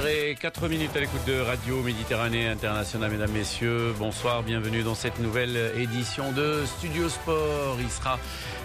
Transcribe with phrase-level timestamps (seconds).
[0.00, 3.94] 7h04 minutes à l'écoute de Radio Méditerranée Internationale, mesdames, messieurs.
[3.98, 7.76] Bonsoir, bienvenue dans cette nouvelle édition de Studio Sport.
[7.80, 8.18] Il sera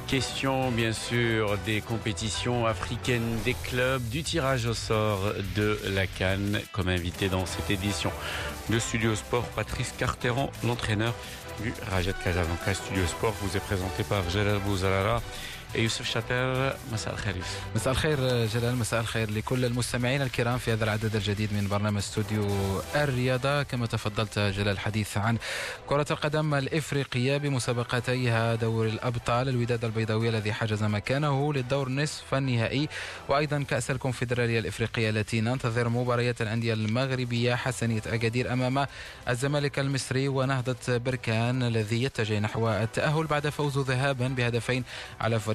[0.07, 6.61] question, bien sûr, des compétitions africaines, des clubs, du tirage au sort de la Cannes.
[6.71, 8.11] Comme invité dans cette édition
[8.69, 11.13] de Studio Sport, Patrice Carteron, l'entraîneur
[11.61, 12.73] du Rajet Casablanca.
[12.73, 15.21] Studio Sport vous est présenté par Gérald Bouzalala.
[15.75, 17.59] يوسف شاتر مساء الخير يوسف.
[17.75, 18.75] مساء الخير جلال.
[18.75, 22.47] مساء الخير لكل المستمعين الكرام في هذا العدد الجديد من برنامج استوديو
[22.95, 23.63] الرياضة.
[23.63, 25.37] كما تفضلت جلال الحديث عن
[25.87, 32.89] كرة القدم الإفريقية بمسابقتيها دور الأبطال الوداد البيضاوي الذي حجز مكانه للدور نصف النهائي.
[33.29, 38.87] وأيضا كأس الكونفدرالية الإفريقية التي ننتظر مباريات الأندية المغربية حسنية أكادير أمام
[39.29, 44.83] الزمالك المصري ونهضة بركان الذي يتجه نحو التأهل بعد فوزه ذهابا بهدفين
[45.21, 45.54] على فريق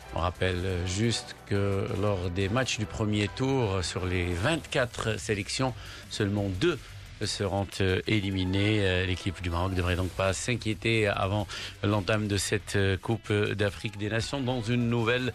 [0.13, 5.73] On rappelle juste que lors des matchs du premier tour, sur les 24 sélections,
[6.09, 6.77] seulement deux
[7.23, 7.67] seront
[8.07, 9.05] éliminés.
[9.05, 11.47] L'équipe du Maroc ne devrait donc pas s'inquiéter avant
[11.83, 15.31] l'entame de cette Coupe d'Afrique des Nations dans une nouvelle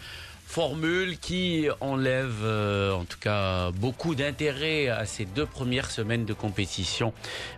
[0.46, 7.12] formule qui enlève en tout cas beaucoup d'intérêt à ces deux premières semaines de compétition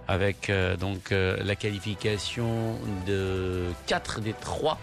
[0.06, 0.50] avec
[0.80, 4.78] donc la qualification de quatre des trois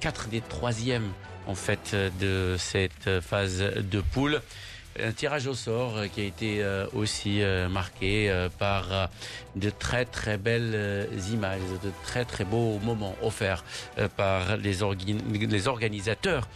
[0.00, 1.10] quatre des troisièmes
[1.46, 4.40] en fait de cette phase de poule.
[5.02, 9.08] Un tirage au sort qui a été aussi marqué par
[9.56, 13.64] de très très belles images, de très très beaux moments offerts
[14.18, 14.80] par les,
[15.48, 16.46] les organisateurs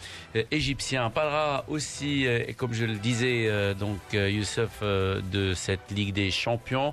[0.50, 1.06] égyptiens.
[1.06, 2.26] On parlera aussi,
[2.58, 6.92] comme je le disais, donc Youssef, de cette Ligue des Champions.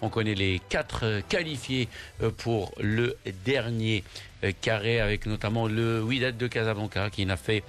[0.00, 1.88] On connaît les quatre qualifiés
[2.36, 4.04] pour le dernier
[4.52, 7.62] carré avec notamment le Wydad de Casablanca qui n'a fait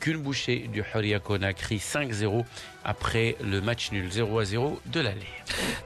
[0.00, 2.44] qu'une bouchée du Huria Conakry 5-0
[2.94, 5.32] après le match nul 0 à 0 de l'aller.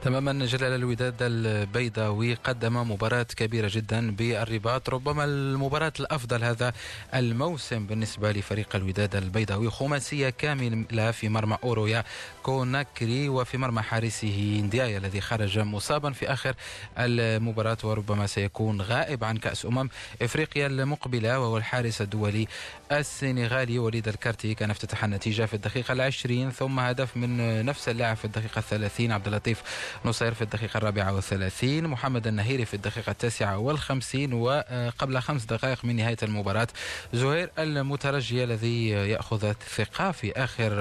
[0.03, 4.89] تماما جلال الوداد البيضاوي قدم مباراة كبيرة جدا بالرباط.
[4.89, 6.73] ربما المباراة الأفضل هذا
[7.13, 9.69] الموسم بالنسبة لفريق الوداد البيضاوي.
[9.69, 12.03] خماسية كاملة في مرمى أورويا
[12.43, 16.55] كوناكري وفي مرمى حارسه نديايا الذي خرج مصابا في آخر
[16.97, 17.77] المباراة.
[17.83, 19.89] وربما سيكون غائب عن كأس أمم
[20.21, 22.47] إفريقيا المقبلة وهو الحارس الدولي
[22.91, 23.79] السنغالي.
[23.79, 28.59] وليد الكارتي كان افتتح النتيجة في الدقيقة العشرين ثم هدف من نفس اللاعب في الدقيقة
[28.59, 29.61] الثلاثين عبد اللطيف
[30.05, 35.95] نصير في الدقيقة الرابعة والثلاثين محمد النهيري في الدقيقة التاسعة والخمسين وقبل خمس دقائق من
[35.95, 36.67] نهاية المباراة
[37.13, 40.71] زهير المترجي الذي يأخذ الثقة في آخر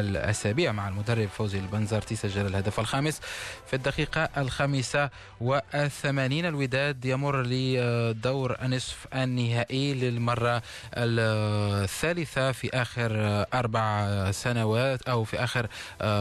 [0.00, 3.20] الأسابيع مع المدرب فوزي البنزرتي سجل الهدف الخامس
[3.66, 6.46] في الدقيقة الخامسة والثمانين.
[6.46, 10.62] الوداد يمر لدور نصف النهائي للمرة
[10.94, 13.10] الثالثة في آخر
[13.54, 15.66] أربع سنوات في آخر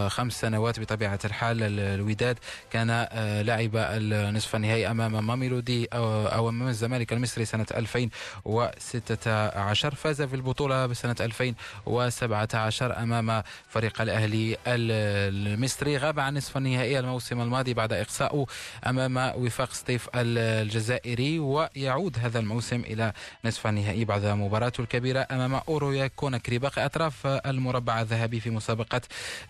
[0.09, 1.63] خمس سنوات بطبيعة الحال.
[1.63, 2.39] الوداد
[2.71, 3.07] كان
[3.41, 11.15] لعب النصف النهائي أمام ماميلودي أو أمام الزمالك المصري سنة 2016 فاز في البطولة بسنة
[11.21, 15.97] 2017 أمام فريق الأهلي المصري.
[15.97, 18.45] غاب عن نصف النهائي الموسم الماضي بعد إقصائه
[18.87, 23.13] أمام وفاق سطيف الجزائري ويعود هذا الموسم إلى
[23.45, 26.57] نصف النهائي بعد مباراته الكبيرة أمام حوريا كوناكري.
[26.57, 28.82] باقي أطراف المربع الذهبي في مسابقة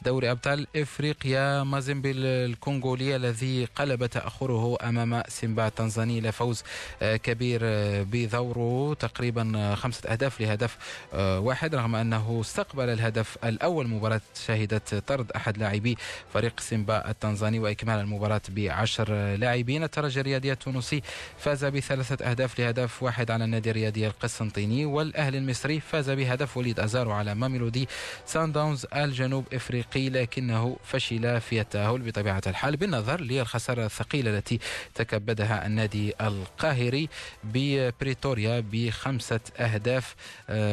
[0.01, 1.63] دوري أبطال إفريقيا.
[1.63, 6.63] مازيمبي الكونغولي الذي قلب تأخره أمام سيمبا التنزاني إلى فوز
[7.01, 7.61] كبير
[8.03, 10.77] بدوره تقريبا خمسة أهداف لهدف
[11.13, 15.97] واحد رغم أنه استقبل الهدف الأول مباراة شهدت طرد أحد لاعبي
[16.33, 19.83] فريق سيمبا التنزاني وإكمال المباراة بعشر لاعبين.
[19.83, 21.01] الترجي الرياضي التونسي
[21.37, 27.11] فاز بثلاثة أهداف لهدف واحد على النادي الرياضي القسنطيني والأهلي المصري فاز بهدف وليد أزارو
[27.11, 27.87] على ماميلودي
[28.25, 28.85] سان داونز
[29.23, 34.59] الجنوب إفريقي لكنه فشل في التأهل بطبيعة الحال بالنظر للخسارة الثقيلة التي
[34.95, 37.09] تكبدها النادي القاهري
[37.43, 40.15] ببريتوريا بخمسة أهداف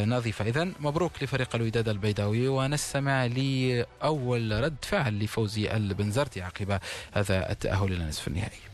[0.06, 0.44] نظيفة.
[0.44, 6.79] إذا مبروك لفريق الوداد البيضاوي ونستمع لأول رد فعل لفوزي البنزرتي عقب
[7.12, 8.69] هذا التأهل إلى نصف النهائي.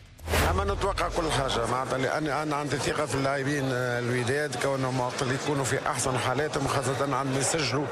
[0.51, 5.79] أما نتوقع كل حاجة معناتها لاني أنا عندي ثقة في اللاعبين الوداد كونهم يكونوا في
[5.87, 7.87] أحسن حالاتهم خاصة عندما يسجلوا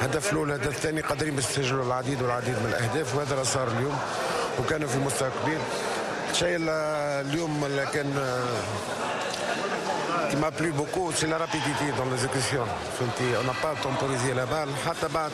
[0.00, 3.98] هدف الأول هدف الثاني قادرين يسجلوا العديد والعديد من الأهداف وهذا اللي صار اليوم
[4.60, 5.58] وكانوا في مستوى كبير
[6.30, 8.38] الشيء اليوم كان
[10.30, 12.64] qui m'a plu beaucoup, c'est la rapidité dans l'exécution.
[13.40, 15.30] On n'a pas temporisé la balle, حتى بعد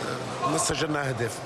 [0.52, 1.38] ما سجلنا أهداف.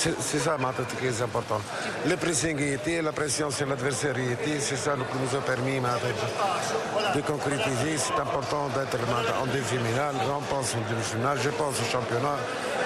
[0.00, 0.56] C'est ça,
[0.98, 1.60] qui est important.
[2.06, 5.78] Le pressing était, la pression sur l'adversaire était, c'est ça qui nous a permis
[7.14, 7.98] de concrétiser.
[7.98, 8.96] C'est important d'être
[9.42, 10.14] en demi-finale.
[10.34, 12.38] On pense en demi-finale, je pense au championnat,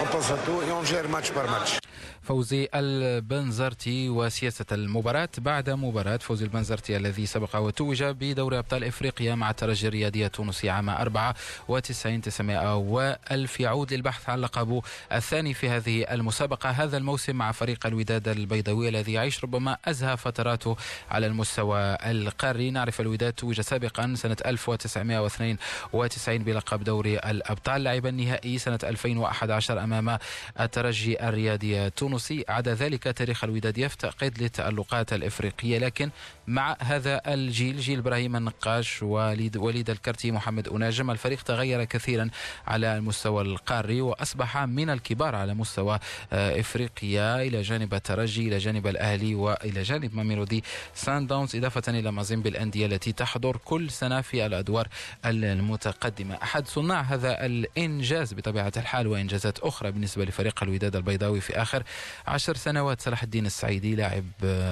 [0.03, 1.79] on pense à tout et on gère match par match.
[2.25, 9.51] فوزي البنزرتي وسياسة المباراة بعد مباراة فوزي البنزرتي الذي سبق وتوج بدوري أبطال إفريقيا مع
[9.51, 14.83] الترجي الرياضي التونسي عام 94 900 وألف يعود للبحث عن لقبه
[15.13, 16.71] الثاني في هذه المسابقة.
[16.71, 20.77] هذا الموسم مع فريق الوداد البيضاوي الذي يعيش ربما أزهى فتراته
[21.11, 22.71] على المستوى القاري.
[22.71, 27.85] نعرف الوداد توج سابقا سنة 1992 بلقب دوري الأبطال.
[27.85, 30.19] لعب النهائي سنة 2011 أمام
[30.61, 36.11] الترجي الرياضي التونسي التونسي عدا ذلك تاريخ الوداد يفتقد للتألقات الإفريقية لكن
[36.47, 42.31] مع هذا الجيل جيل إبراهيم النقاش وليد وليد الكرتي محمد أوناجم الفريق تغير كثيرا
[42.67, 45.99] على المستوى القاري وأصبح من الكبار على مستوى
[46.33, 50.65] آه، إفريقيا إلى جانب الترجي إلى جانب الأهلي وإلى جانب ماميلودي
[50.95, 54.89] صن داونز إضافة إلى مازيمبي الأندية التي تحضر كل سنة في الأدوار
[55.25, 56.35] المتقدمة.
[56.43, 61.83] أحد صناع هذا الإنجاز بطبيعة الحال وإنجازات أخرى بالنسبة لفريق الوداد البيضاوي في آخر
[62.27, 64.25] عشر سنوات صلاح الدين السعيدي لاعب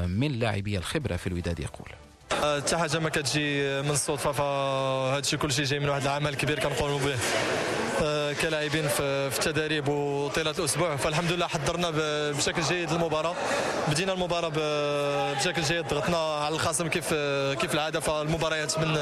[0.09, 1.89] من لاعبي الخبرة في الوداد يقول.
[2.33, 6.59] حتى حاجة ما كتجي من الصدفة فهذا الشيء كل شيء جاي من واحد العمل كبير
[6.59, 7.15] كنقوموا به.
[7.15, 7.19] آه،
[8.43, 10.97] كلاعبين في التدريب وطيلة الأسبوع.
[10.97, 11.91] فالحمد لله حضرنا
[12.31, 13.35] بشكل جيد للمباراه
[13.89, 14.53] بدينا المباراة
[15.35, 17.15] بشكل جيد ضغطنا على الخصم كيف
[17.61, 18.01] كيف العادة.
[18.01, 18.95] فالمباريات من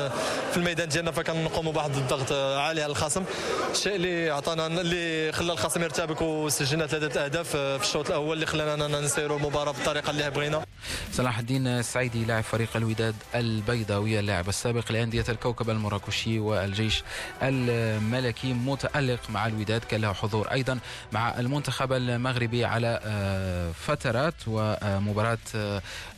[0.51, 3.25] في الميدان ديالنا فكنقوموا بواحد الضغط عالي على الخصم.
[3.73, 9.01] الشيء اللي عطانا اللي خلى الخصم يرتبك وسجلنا ثلاثة أهداف في الشوط الأول اللي خلانا
[9.01, 10.65] نسيروا المباراة بالطريقة اللي بغينا.
[11.13, 17.03] صلاح الدين السعيدي لاعب فريق الوداد البيضاوي اللاعب السابق لأندية الكوكب المراكشي والجيش
[17.43, 18.53] الملكي
[18.91, 20.79] متألق مع الوداد كان له حضور أيضا
[21.13, 25.39] مع المنتخب المغربي على آه، فترات ومباراة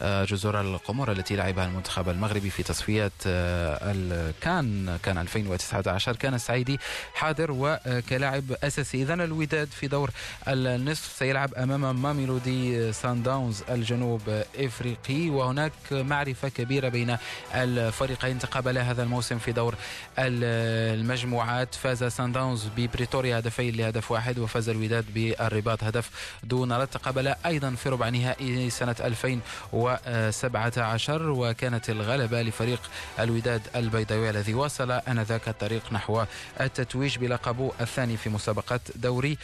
[0.02, 6.78] آه، جزر القمر التي لعبها المنتخب المغربي في تصفيات آه، الكان كان 2019 كان السعيدي
[7.14, 9.02] حاضر وكلاعب أساسي.
[9.02, 10.10] اذا الوداد في دور
[10.48, 15.30] النصف سيلعب أمام ماميلودي سان داونز الجنوب إفريقي.
[15.30, 17.16] وهناك معرفة كبيرة بين
[17.54, 19.75] الفريقين تقابلا هذا الموسم في دور
[20.18, 21.75] المجموعات.
[21.75, 26.11] فاز سان داونز ببريتوريا هدفين لهدف واحد وفاز الوداد بالرباط هدف
[26.44, 32.81] دون رد تقابلا أيضا في ربع نهائي سنة 2017 وكانت الغلبة لفريق
[33.19, 36.25] الوداد البيضاوي الذي واصل آنذاك الطريق نحو
[36.61, 39.38] التتويج بلقبه الثاني في مسابقة دوري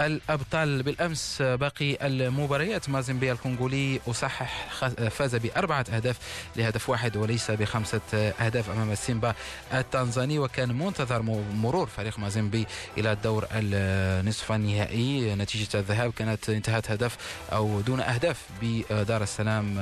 [0.00, 2.88] الأبطال بالأمس باقي المباريات.
[2.88, 4.68] مازن الكونغولي أصحح
[5.10, 6.18] فاز بأربعة أهداف
[6.56, 9.34] لهدف واحد وليس بخمسة أهداف أمام السيمبا
[9.72, 12.66] التنزاني وكان منتظر مرور فريق مازيمبي
[12.98, 15.34] إلى الدور النصف النهائي.
[15.34, 17.16] نتيجة الذهاب كانت انتهت هدف
[17.52, 19.76] أو دون أهداف بدار السلام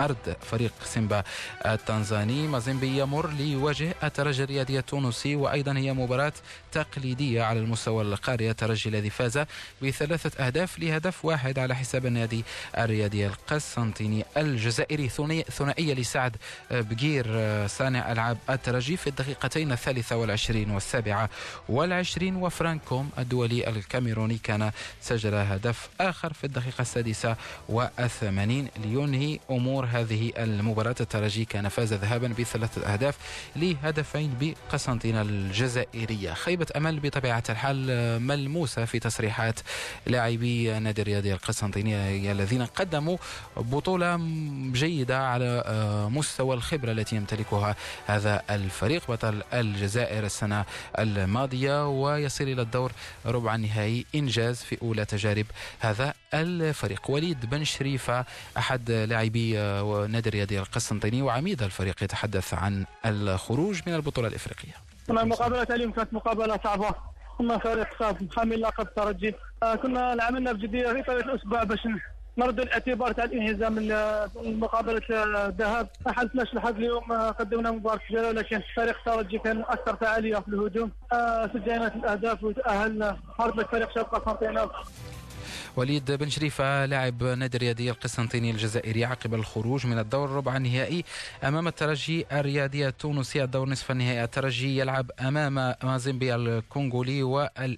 [0.00, 1.22] أرض فريق سيمبا
[1.66, 2.46] التنزاني.
[2.46, 6.32] مازيمبي يمر ليواجه الترجي الرياضي التونسي وأيضا هي مباراة
[6.72, 8.50] تقليدية على المستوى القاري.
[8.50, 9.37] الترجي الذي فاز
[9.82, 12.44] بثلاثة أهداف لهدف واحد على حساب النادي
[12.78, 15.08] الرياضي القسنطيني الجزائري
[15.50, 16.36] ثنائية لسعد
[16.70, 17.26] بقير
[17.66, 21.30] صانع ألعاب الترجي في الدقيقتين الثالثة والعشرين والسابعة
[21.68, 27.36] والعشرين وفرانك كوم الدولي الكاميروني كان سجل هدف آخر في الدقيقة السادسة
[27.68, 30.94] والثمانين لينهي أمور هذه المباراة.
[31.00, 33.16] الترجي كان فاز ذهابا بثلاثة أهداف
[33.56, 36.32] لهدفين بقسنطينة الجزائرية.
[36.32, 37.76] خيبة أمل بطبيعة الحال
[38.22, 39.60] ملموسة في تصريح تصريحات
[40.06, 43.16] لاعبي النادي الرياضي القسنطيني الذين قدموا
[43.56, 44.16] بطولة
[44.72, 49.10] جيدة على آه، مستوى الخبرة التي يمتلكها هذا الفريق.
[49.10, 50.64] بطل الجزائر السنة
[50.98, 52.92] الماضية ويصل إلى الدور
[53.26, 55.46] ربع النهائي إنجاز في أولى تجارب
[55.80, 57.10] هذا الفريق.
[57.10, 58.24] وليد بن شريفة
[58.56, 64.74] أحد لاعبي آه، النادي الرياضي القسنطيني وعميد الفريق يتحدث عن الخروج من البطولة الإفريقية.
[65.10, 67.17] المقابلة اليوم كانت مقابلة صعبة.
[67.38, 67.88] كنا فريق
[68.36, 71.88] حامل لقب الترجي آه، كنا عملنا بجديه في طريق الأسبوع باش
[72.38, 73.88] نرد الاعتبار تاع الإنهزام من
[74.60, 75.88] مقابلة الذهاب.
[76.06, 80.48] ما حالفناش الحظ اليوم آه، قدمنا مباراة جيده ولكن فريق الترجي كان أكثر فعاليه في
[80.48, 80.90] الهجوم.
[81.12, 83.16] آه، سجلنا الأهداف وتأهلنا.
[83.56, 84.70] لك فريق شرق قسنطينه
[85.78, 91.04] وليد بن شريفة لاعب نادي الرياضي القسنطيني الجزائري عقب الخروج من الدور الربع النهائي
[91.44, 93.44] أمام الترجي الرياضي التونسي.
[93.44, 97.22] الدور نصف النهائي الترجي يلعب أمام مازيمبي الكونغولي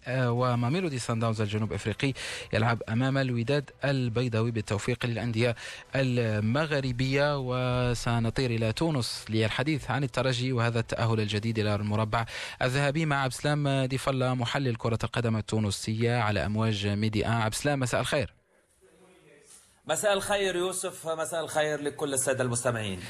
[0.08, 2.12] وماميلودي سان داونز الجنوب أفريقي.
[2.52, 5.56] يلعب أمام الوداد البيضاوي بالتوفيق للأندية
[5.94, 7.38] المغربية.
[7.38, 12.24] وسنطير إلى تونس للحديث عن الترجي وهذا التأهل الجديد إلى المربع
[12.62, 17.89] الذهبي مع عبد السلام ديفلا محلل كرة القدم التونسية على أمواج ميدي آن عبد السلام
[17.90, 18.34] مساء الخير.
[19.86, 23.00] مساء الخير يوسف مساء الخير لكل السادة المستمعين.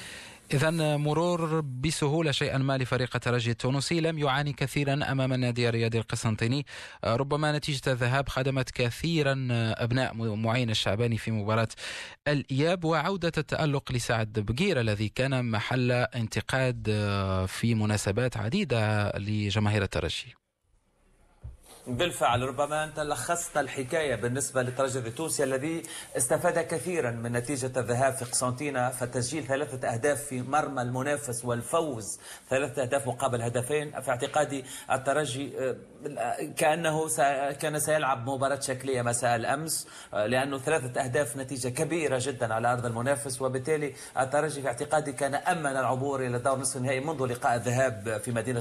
[0.53, 6.67] إذا مرور بسهولة شيئا ما لفريق الترجي التونسي لم يعاني كثيرا أمام النادي الرياضي القسنطيني.
[7.05, 11.69] ربما نتيجة الذهاب خدمت كثيرا أبناء معين الشعباني في مباراة
[12.29, 16.85] الإياب وعودة التألق لسعد بقير الذي كان محل انتقاد
[17.49, 20.35] في مناسبات عديدة لجماهير الترجي.
[21.87, 25.83] بالفعل ربما أنت لخصت الحكاية بالنسبة للترجي التونسي الذي
[26.17, 32.19] استفاد كثيرا من نتيجة الذهاب في قسنطينة فتسجيل ثلاثة أهداف في مرمى المنافس والفوز
[32.51, 34.01] ثلاثة أهداف مقابل هدفين.
[34.01, 35.77] في اعتقادي الترجي آه،
[36.57, 37.09] كأنه
[37.53, 42.87] كان سيلعب مباراة شكلية مساء الأمس آه، لأنه ثلاثة أهداف نتيجة كبيرة جدا على أرض
[42.87, 43.43] المنافس.
[43.43, 48.33] وبالتالي الترجي في اعتقادي كان أمن العبور إلى دور نصف النهائي منذ لقاء الذهاب في
[48.33, 48.61] مدينة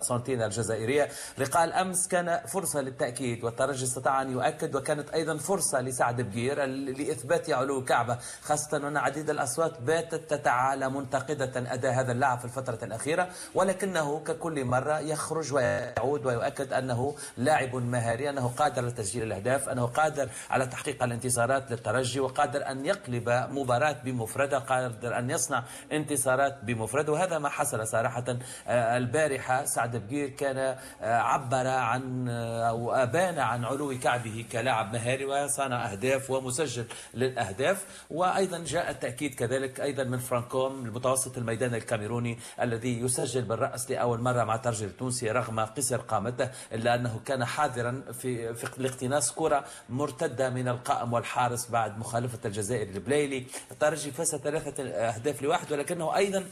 [0.00, 1.08] قسنطينة الجزائرية.
[1.38, 7.50] لقاء الأمس كان فرصة للتأكيد والترجي استطاع أن يؤكد وكانت أيضا فرصة لسعد بقير لإثبات
[7.50, 13.28] علو كعبة خاصة أن عديد الأصوات باتت تتعالى منتقدة أداء هذا اللاعب في الفترة الأخيرة
[13.54, 19.86] ولكنه ككل مرة يخرج ويعود ويؤكد أنه لاعب مهاري أنه قادر على تسجيل الأهداف أنه
[19.86, 27.12] قادر على تحقيق الانتصارات للترجي وقادر أن يقلب مباراة بمفردة قادر أن يصنع انتصارات بمفرده
[27.12, 28.24] وهذا ما حصل صراحة.
[28.68, 32.28] آه، البارحة سعد بقير كان آه، عبر عن
[32.68, 36.84] أو أبان عن علو كعبه كلاعب مهاري وصنع أهداف ومسجل
[37.14, 37.84] للأهداف.
[38.10, 44.20] وأيضا جاء التأكيد كذلك أيضا من فرانك كوم المتوسط الميدان الكاميروني الذي يسجل بالرأس لأول
[44.20, 49.64] مرة مع الترجي التونسي رغم قصر قامته إلا أنه كان حاضرا في, في الاقتناص كرة
[49.88, 56.44] مرتدة من القائم والحارس بعد مخالفة الجزائري البليلي الترجي فاز ثلاثة أهداف لواحد ولكنه أيضا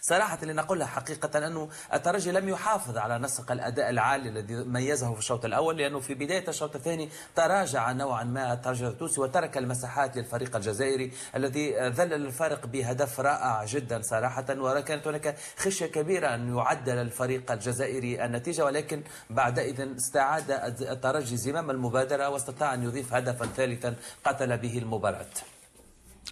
[0.00, 5.44] صراحة لنقولها حقيقة أنه الترجي لم يحافظ على نسق الأداء العالي الذي ميزه في الشوط
[5.44, 11.12] الأول لأنه في بداية الشوط الثاني تراجع نوعا ما الترجي التونسي وترك المساحات للفريق الجزائري
[11.36, 18.24] الذي ذلل الفارق بهدف رائع جدا صراحة وكانت هناك خشية كبيرة أن يعدل الفريق الجزائري
[18.24, 20.50] النتيجة ولكن بعدئذ استعاد
[20.80, 25.55] الترجي زمام المبادرة واستطاع أن يضيف هدفا ثالثا قتل به المباراة.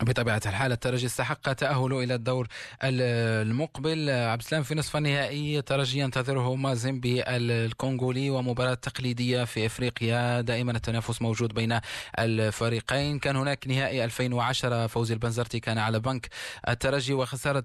[0.03, 2.47] بطبيعة الحال الترجي استحق تأهله إلى الدور
[2.83, 4.11] المقبل.
[4.11, 10.41] عبد السلام في نصف النهائي الترجي ينتظره مازيمبي الكونغولي ومباراة تقليدية في إفريقيا.
[10.41, 11.81] دائما التنافس موجود بين
[12.19, 13.19] الفريقين.
[13.19, 16.29] كان هناك نهائي 2010 فوزي البنزرتي كان على بنك
[16.69, 17.65] الترجي وخسارة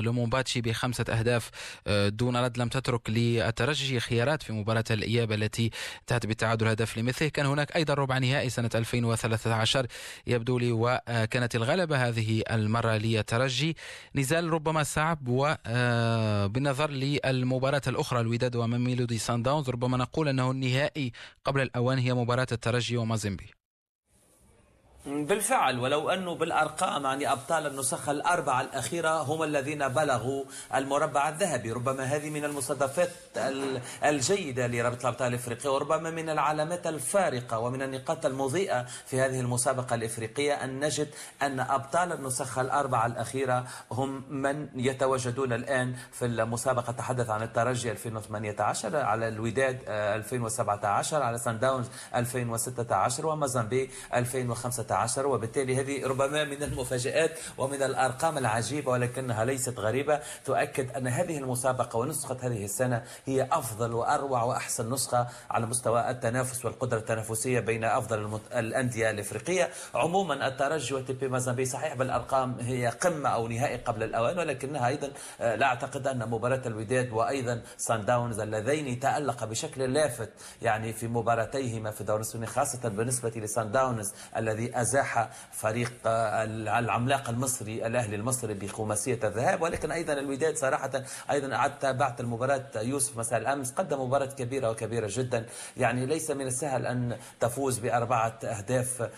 [0.00, 1.50] لومومباتشي بخمسة أهداف
[1.88, 2.58] دون رد.
[2.58, 7.94] لم تترك للترجي خيارات في مباراة الإياب التي انتهت بالتعادل هدف لمثله كان هناك أيضا
[7.94, 9.86] ربع نهائي سنة 2013
[10.26, 13.76] يبدو لي وكانت الغلبة هذه المرة للترجي
[14.14, 19.70] نزال ربما صعب وبالنظر آه، للمباراة الأخرى الوداد وميلودي سان داونز.
[19.70, 21.12] ربما نقول أنه النهائي
[21.44, 23.61] قبل الأوان هي مباراة الترجي ومازيمبي.
[25.06, 30.44] بالفعل ولو أنه بالأرقام يعني أبطال النسخة الأربعة الأخيرة هم الذين بلغوا
[30.74, 31.72] المربع الذهبي.
[31.72, 33.10] ربما هذه من المصادفات
[34.04, 40.52] الجيدة لرابطة الأبطال الإفريقية وربما من العلامات الفارقة ومن النقاط المضيئة في هذه المسابقة الإفريقية
[40.64, 41.08] أن نجد
[41.42, 46.92] أن أبطال النسخة الأربعة الأخيرة هم من يتواجدون الآن في المسابقة.
[46.92, 55.80] تحدث عن الترجي 2018 على الوداد 2017 على سان داونز 2016 ومازامبي 2015 16 وبالتالي
[55.80, 60.20] هذه ربما من المفاجآت ومن الأرقام العجيبة ولكنها ليست غريبة.
[60.44, 66.64] تؤكد أن هذه المسابقة ونسخة هذه السنة هي أفضل وأروع وأحسن نسخة على مستوى التنافس
[66.64, 69.70] والقدرة التنافسية بين أفضل الأندية الإفريقية.
[69.94, 75.54] عموما الترجي وتيبي مازامبي صحيح بالأرقام هي قمة أو نهائي قبل الأوان ولكنها أيضا آه،
[75.54, 80.30] لا أعتقد أن مباراة الوداد وأيضا سان داونز اللذين تألق بشكل لافت
[80.62, 88.16] يعني في مباراتيهما في دور خاصة بالنسبة لسان داونز الذي أزاح فريق العملاق المصري الأهلي
[88.16, 89.62] المصري بخماسية الذهاب.
[89.62, 90.90] ولكن أيضا الوداد صراحة
[91.30, 92.64] أيضا أعدت بعد المباراة.
[92.76, 95.46] يوسف مساء الأمس قدم مباراة كبيرة وكبيرة جدا.
[95.76, 99.10] يعني ليس من السهل أن تفوز بأربعة أهداف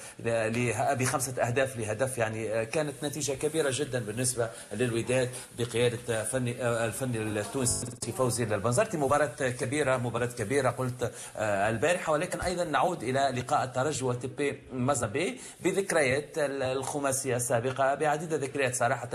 [0.99, 2.19] بخمسة أهداف لهدف.
[2.19, 9.27] يعني كانت نتيجة كبيرة جدا بالنسبة للوداد بقيادة فني الفني التونسي فوزي البنزرتي مباراة
[9.61, 12.13] كبيرة مباراة كبيرة قلت آه، البارحة.
[12.13, 19.11] ولكن أيضا نعود إلى لقاء الترجي وتبي مازامبي بذكريات الخماسية السابقة بعديد الذكريات صراحة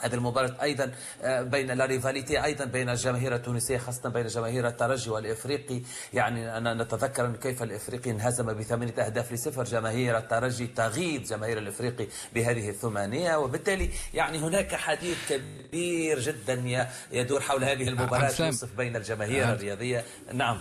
[0.00, 5.10] هذه المباراة أيضا آه، بين لا ريفاليتي أيضا بين الجماهير التونسية خاصة بين جماهير الترجي
[5.10, 5.82] والإفريقي.
[6.12, 9.64] يعني أنا نتذكر كيف الإفريقي انهزم بثمانية أهداف لصفر.
[9.64, 13.36] جماهير الترجي تغيظ جماهير الإفريقي بهذه الثمانية.
[13.36, 18.32] وبالتالي يعني هناك حديث كبير جدا يدور حول هذه المباراة.
[18.40, 20.04] يوصف بين الجماهير الرياضية.
[20.32, 20.58] نعم.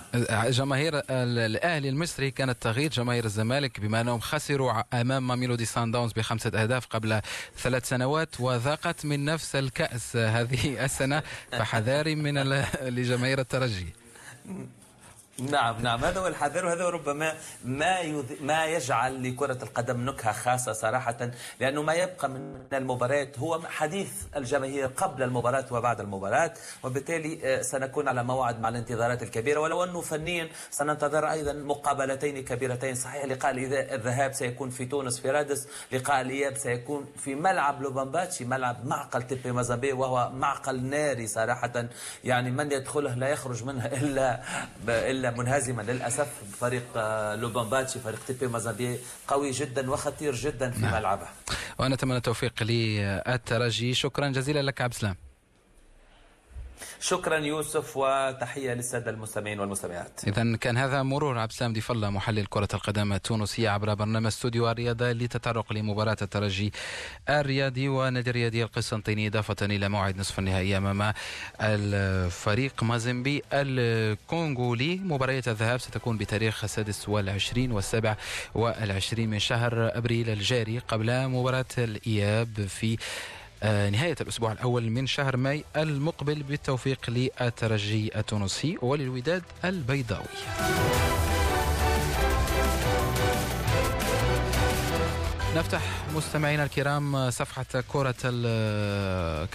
[0.50, 6.52] جماهير الأهلي المصري كانت تغيظ جماهير الزمالك بما أنهم خسروا أمام ميلودي سان داونز بخمسة
[6.56, 7.22] أهداف قبل
[7.58, 12.38] ثلاث سنوات وذاقت من نفس الكأس هذه السنة فحذاري من
[12.96, 13.94] لجماهير الترجي.
[15.40, 16.06] نعم نعم.
[16.06, 17.34] هذا هو الحذر وهذا ربما
[17.66, 18.26] ما يذ...
[18.42, 23.40] ما يجعل لكرة القدم نكهة خاصة صراحة لأنه ما يبقى من المباريات.
[23.40, 29.60] هو حديث الجماهير قبل المباراة وبعد المباراة وبالتالي آه، سنكون على موعد مع الانتظارات الكبيرة.
[29.60, 32.96] ولو أنه فنيا سننتظر أيضا مقابلتين كبيرتين.
[32.96, 33.52] صحيح لقاء
[33.96, 35.68] الذهاب سيكون في تونس في رادس.
[35.92, 41.86] لقاء الإياب سيكون في ملعب لوبامباتشي ملعب معقل تيبي مازامبي وهو معقل ناري صراحة.
[42.24, 44.42] يعني من يدخله لا يخرج منه إلا
[44.88, 46.28] إلا منهزما للأسف
[46.60, 50.94] فريق آه، لوبامباتشي فريق تيبي مازامبي قوي جدا وخطير جدا في نعم.
[50.94, 51.28] ملعبه.
[51.80, 55.16] وأنا أتمنى التوفيق للترجي شكرا جزيلا لك عبد السلام.
[57.00, 60.22] شكرا يوسف وتحية للسادة المستمعين والمستمعات.
[60.28, 65.12] اذا كان هذا مرور عبد السلام الله محلل كرة القدم التونسيه عبر برنامج استوديو الرياضه
[65.12, 66.74] لتطرق لمباراة الترجي
[67.30, 71.14] الرياضي ونادي الرياضي القسنطيني إضافة إلى موعد نصف النهائي أمام
[71.62, 78.16] الفريق مازيمبي الكونغولي مباريات الذهاب ستكون بتاريخ السادس والعشرين والسابع
[78.56, 82.98] والعشرين من شهر أبريل الجاري قبل مباراة الإياب في
[83.66, 90.26] نهاية الأسبوع الأول من شهر ماي المقبل بالتوفيق للترجي التونسي وللوداد البيضاوي.
[95.56, 95.82] نفتح
[96.16, 98.16] مستمعينا الكرام صفحة كرة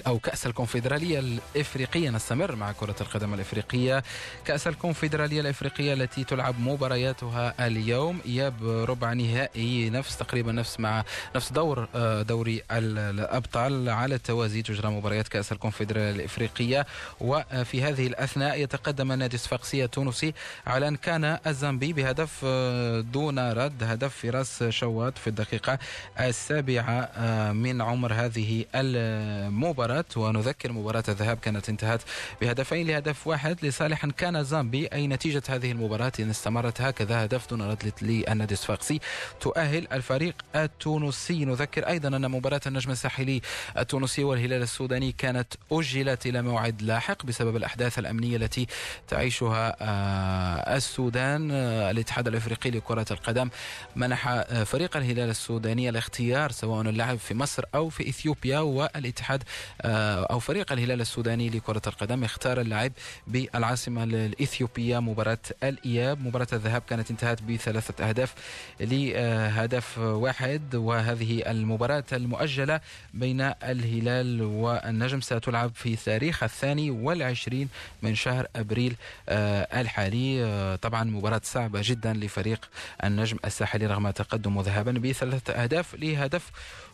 [0.06, 2.10] أو كأس الكونفدرالية الإفريقية.
[2.10, 4.02] نستمر مع كرة القدم الإفريقية.
[4.44, 8.20] كأس الكونفدرالية الإفريقية التي تلعب مبارياتها اليوم.
[8.26, 9.90] إياب ربع نهائي.
[9.90, 11.04] نفس تقريبا نفس مع
[11.36, 14.62] نفس دور آه، دوري الأبطال على التوازي.
[14.62, 16.86] تجرى مباريات كأس الكونفدرالية الإفريقية.
[17.20, 20.34] وفي هذه الأثناء يتقدم النادي الصفاقسي التونسي
[20.66, 23.82] على أن كان الزامبي بهدف آه، دون رد.
[23.82, 25.78] هدف فراس شوات في الدقيقة
[26.20, 30.04] السابعة آه، من عمر هذه المباراة.
[30.16, 32.00] ونذكر مباراة الذهاب كانت انتهت
[32.40, 34.86] بهدفين لهدف واحد لصالح كان زامبي.
[34.86, 39.00] أي نتيجة هذه المباراة؟ إن استمرت هكذا هدف دون رد للنادي الصفاقسي
[39.40, 41.44] تؤهل الفريق التونسي.
[41.44, 43.40] نذكر أيضا أن مباراة النجم الساحلي
[43.78, 48.66] التونسي والهلال السوداني كانت أجلت إلى موعد لاحق بسبب الأحداث الأمنية التي
[49.08, 51.50] تعيشها آه، السودان.
[51.50, 53.48] آه، الاتحاد الأفريقي لكرة القدم
[53.96, 59.42] منح فريق الهلال السوداني الاختيار سواء اللعب في مصر أو في إثيوبيا والاتحاد
[59.82, 62.24] آه، أو فريق الهلال السوداني لكرة القدم.
[62.24, 62.92] اختار اللعب
[63.26, 66.26] بالعاصمة الإثيوبية مباراة الإياب.
[66.26, 68.34] مباراة الذهاب كانت انتهت بثلاثة أهداف
[68.80, 72.80] لهدف واحد وهذه المباراة المؤجلة
[73.14, 77.68] بين الهلال والنجم ستلعب في تاريخ الثاني والعشرين
[78.02, 78.96] من شهر أبريل
[79.28, 80.44] آه، الحالي.
[80.44, 82.70] آه، طبعا مباراة صعبة جدا لفريق
[83.04, 86.50] النجم الساحلي رغم تقدمه ذهابا بثلاثة أهداف لهدف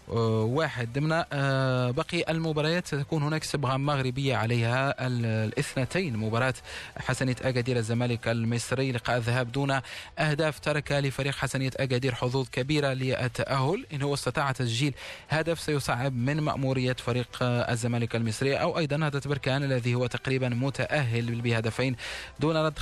[0.09, 6.55] واحد ضمن آه، بقي المباريات ستكون هناك صبغة مغربية عليها الاثنتين مباراة
[6.99, 9.81] حسنية أكادير الزمالك المصري لقاء الذهاب دون
[10.19, 13.87] أهداف ترك لفريق حسنية أكادير حظوظ كبيرة للتأهل.
[13.93, 14.95] إن هو استطاع تسجيل
[15.29, 18.57] هدف سيصعب من مأمورية فريق آه، الزمالك المصري.
[18.57, 21.97] أو أيضا هذا بركان الذي هو تقريبا متأهل بهدفين
[22.41, 22.79] دون رد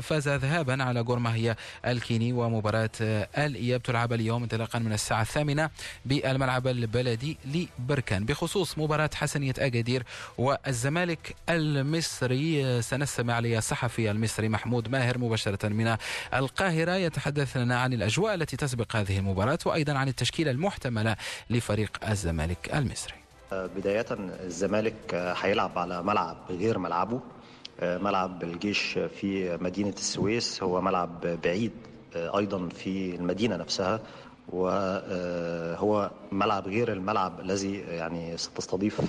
[0.00, 1.56] فاز ذهابا على غورماهيا
[1.86, 2.32] الكيني.
[2.32, 2.90] ومباراة
[3.38, 5.70] الإياب تلعب اليوم انطلاقا من الساعة الثامنة
[6.04, 10.02] بالملعب الملعب البلدي لبركان بخصوص مباراة حسنية أكادير
[10.38, 12.82] والزمالك المصري.
[12.82, 15.96] سنستمع للصحفي المصري محمود ماهر مباشرة من
[16.34, 21.16] القاهرة يتحدث لنا عن الأجواء التي تسبق هذه المباراة وأيضا عن التشكيلة المحتملة
[21.50, 23.14] لفريق الزمالك المصري.
[23.52, 27.20] بداية الزمالك هيلعب على ملعب غير ملعبه
[27.82, 31.72] ملعب الجيش في مدينة السويس هو ملعب بعيد
[32.16, 34.00] أيضا في المدينة نفسها.
[34.54, 39.00] وهو ملعب غير الملعب الذي يعني ستستضيف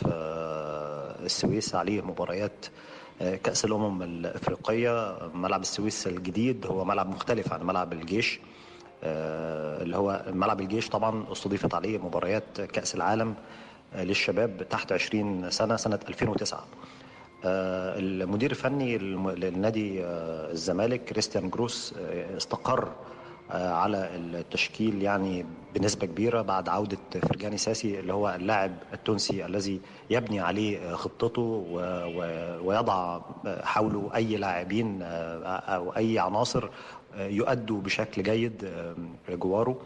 [1.25, 2.65] السويس عليه مباريات
[3.19, 8.39] كأس الأمم الأفريقية ملعب السويس الجديد هو ملعب مختلف عن ملعب الجيش
[9.03, 13.34] اللي هو ملعب الجيش طبعا استضيفت عليه مباريات كأس العالم
[13.95, 16.65] للشباب تحت 20 سنة سنة 2009
[17.45, 21.93] المدير الفني للنادي الزمالك كريستيان جروس
[22.38, 22.89] استقر
[23.49, 30.39] على التشكيل يعني بنسبة كبيرة بعد عودة فرجاني ساسي اللي هو اللاعب التونسي الذي يبني
[30.39, 31.41] عليه خطته
[32.63, 33.21] ويضع
[33.63, 36.69] حوله أي لاعبين أو أي عناصر
[37.17, 38.71] يؤدوا بشكل جيد
[39.29, 39.81] جواره.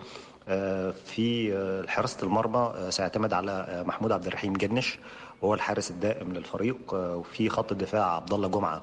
[1.06, 5.00] في حراسة المرمى سيعتمد على محمود عبد الرحيم جنش
[5.42, 6.78] وهو الحارس الدائم للفريق.
[6.94, 8.82] وفي خط الدفاع عبد الله جمعة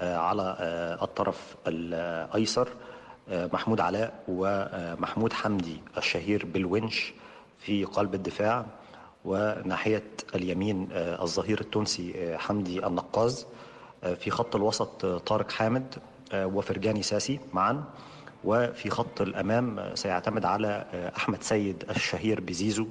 [0.00, 0.56] على
[1.02, 2.68] الطرف الأيسر.
[3.28, 7.12] محمود علاء ومحمود حمدي الشهير بالونش
[7.58, 8.66] في قلب الدفاع
[9.24, 10.02] وناحية
[10.34, 13.46] اليمين الظهير التونسي حمدي النقاز
[14.20, 15.94] في خط الوسط طارق حامد
[16.34, 17.84] وفرجاني ساسي معا
[18.44, 20.84] وفي خط الأمام سيعتمد على
[21.16, 22.86] أحمد سيد الشهير بزيزو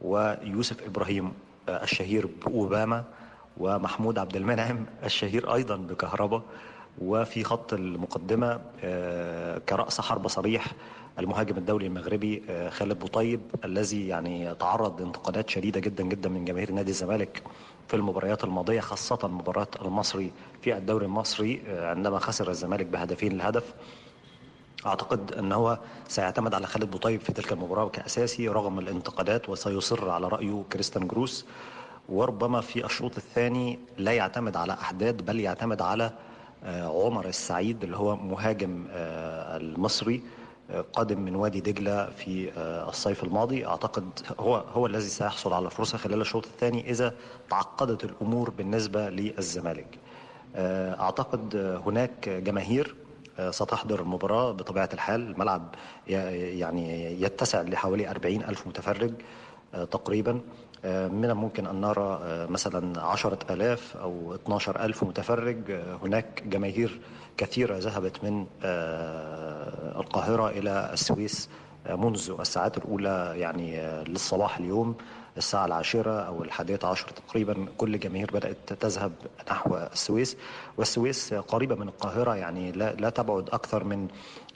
[0.00, 1.32] ويوسف إبراهيم
[1.68, 3.04] الشهير بأوباما
[3.56, 6.42] ومحمود عبد المنعم الشهير أيضا بكهربا.
[7.02, 8.60] وفي خط المقدمة
[9.68, 10.66] كرأس حرب صريح
[11.18, 16.90] المهاجم الدولي المغربي خالد بوطيب الذي يعني تعرض لانتقادات شديدة جدا جدا من جماهير نادي
[16.90, 17.42] الزمالك
[17.88, 20.32] في المباريات الماضية خاصة مباراة المصري
[20.62, 23.74] في الدوري المصري عندما خسر الزمالك بهدفين لهدف
[24.86, 25.78] أعتقد إن هو
[26.08, 31.46] سيعتمد على خالد بوطيب في تلك المباراة كأساسي رغم الانتقادات وسيصر على رأيه كريستيان جروس.
[32.08, 36.12] وربما في الشوط الثاني لا يعتمد على احداد بل يعتمد على
[36.64, 40.22] عمر السعيد اللي هو مهاجم المصري
[40.92, 42.50] قادم من وادي دجلة في
[42.88, 43.66] الصيف الماضي.
[43.66, 47.14] أعتقد هو هو الذي سيحصل على فرصة خلال الشوط الثاني إذا
[47.50, 49.98] تعقدت الأمور بالنسبة للزمالك.
[51.00, 52.94] أعتقد هناك جماهير
[53.50, 55.20] ستحضر المباراة بطبيعة الحال.
[55.30, 55.74] الملعب
[56.06, 59.12] يعني يتسع لحوالي 40 ألف متفرج
[59.72, 60.40] تقريبا.
[60.84, 65.72] من الممكن أن نرى مثلا عشرة ألاف أو 12 ألف متفرج.
[66.02, 67.00] هناك جماهير
[67.36, 68.46] كثيرة ذهبت من
[70.00, 71.48] القاهرة إلى السويس
[71.90, 74.94] منذ الساعات الأولى يعني للصباح اليوم
[75.36, 77.66] الساعة العاشرة أو الحادية عشر تقريبا.
[77.78, 79.12] كل جماهير بدأت تذهب
[79.50, 80.36] نحو السويس.
[80.76, 84.08] والسويس قريبة من القاهرة يعني لا, لا تبعد أكثر من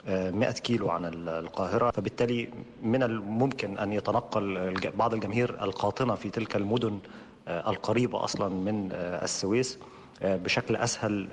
[0.07, 2.49] 100 كيلو عن القاهرة فبالتالي
[2.83, 6.99] من الممكن أن يتنقل بعض الجماهير القاطنة في تلك المدن
[7.47, 9.77] القريبة أصلا من السويس
[10.21, 11.27] بشكل أسهل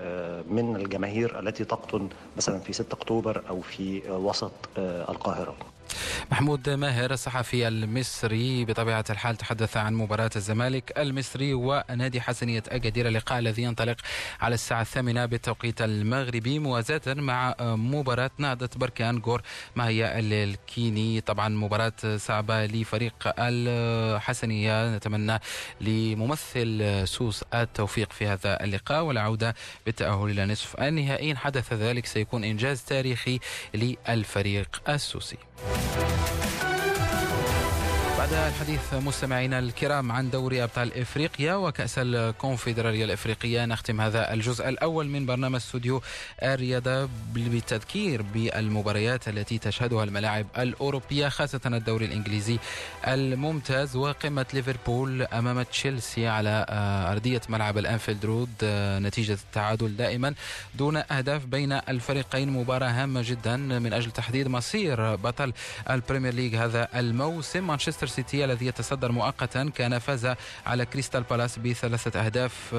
[0.50, 5.54] من الجماهير التي تقطن مثلا في 6 أكتوبر أو في وسط القاهرة.
[6.30, 13.38] محمود ماهر الصحفي المصري بطبيعة الحال تحدث عن مباراة الزمالك المصري ونادي حسنية أكادير اللقاء
[13.38, 13.96] الذي ينطلق
[14.40, 19.42] على الساعة الثامنة بالتوقيت المغربي موازاة مع مباراة نهضة بركان جور
[19.76, 25.38] ما هي الكيني طبعا مباراة صعبة لفريق الحسنية نتمنى
[25.80, 29.54] لممثل سوس التوفيق في هذا اللقاء والعودة
[29.86, 31.30] بالتأهل إلى نصف النهائي.
[31.30, 33.40] إن حدث ذلك سيكون إنجاز تاريخي
[33.74, 35.47] للفريق السوسي.
[35.60, 36.37] Música
[38.32, 45.08] بعد الحديث مستمعينا الكرام عن دوري أبطال إفريقيا وكأس الكونفدرالية الإفريقية نختم هذا الجزء الأول
[45.08, 46.02] من برنامج استوديو
[46.42, 52.58] الرياضة بالتذكير بالمباريات التي تشهدها الملاعب الأوروبية خاصة الدوري الإنجليزي
[53.06, 56.66] الممتاز وقمة ليفربول أمام تشيلسي على
[57.12, 58.50] أرضية ملعب الأنفيلد رود
[59.02, 60.34] نتيجة التعادل دائما
[60.74, 62.50] دون أهداف بين الفريقين.
[62.50, 65.52] مباراة هامة جدا من أجل تحديد مصير بطل
[65.90, 67.66] البريمير ليج هذا الموسم.
[67.66, 70.34] مانشستر سيتي الذي يتصدر مؤقتا كان فاز
[70.66, 72.74] على كريستال بالاس بثلاثة أهداف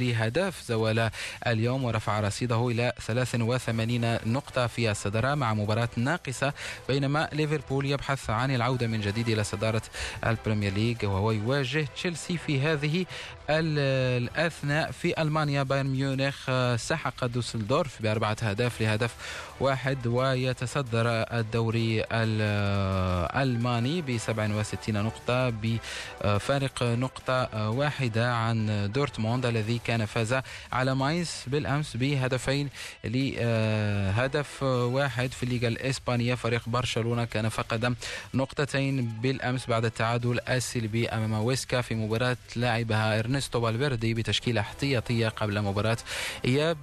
[0.00, 1.10] لهدف زوال
[1.46, 6.52] اليوم ورفع رصيده إلى 83 نقطة في الصدارة مع مباراة ناقصة
[6.88, 9.82] بينما ليفربول يبحث عن العودة من جديد إلى صدارة
[10.26, 13.06] البريمير ليج وهو يواجه تشيلسي في هذه
[13.50, 19.14] الأثناء في ألمانيا بايرن ميونخ سحق دوسلدورف بأربعة أهداف لهدف
[19.60, 30.40] واحد ويتصدر الدوري الألماني ب 67 نقطة بفارق نقطة واحدة عن دورتموند الذي كان فاز
[30.72, 32.68] على ماينز بالأمس بهدفين
[33.04, 36.34] لهدف واحد في الليغا الإسبانية.
[36.34, 37.94] فريق برشلونة كان فقد
[38.34, 45.62] نقطتين بالأمس بعد التعادل السلبي أمام ويسكا في مباراة لعبها ارنستو فالفيردي بتشكيلة احتياطية قبل
[45.62, 45.96] مباراة
[46.44, 46.78] إياب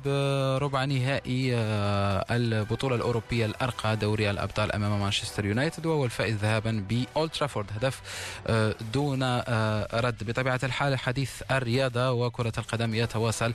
[0.61, 1.55] ربع نهائي
[2.31, 8.01] البطولة الأوروبية الأرقى دوري الأبطال أمام مانشستر يونايتد وهو الفائز ذهابا باولد ترافورد هدف
[8.93, 9.23] دون
[9.93, 10.23] رد.
[10.23, 13.53] بطبيعة الحال حديث الرياضة وكرة القدم يتواصل.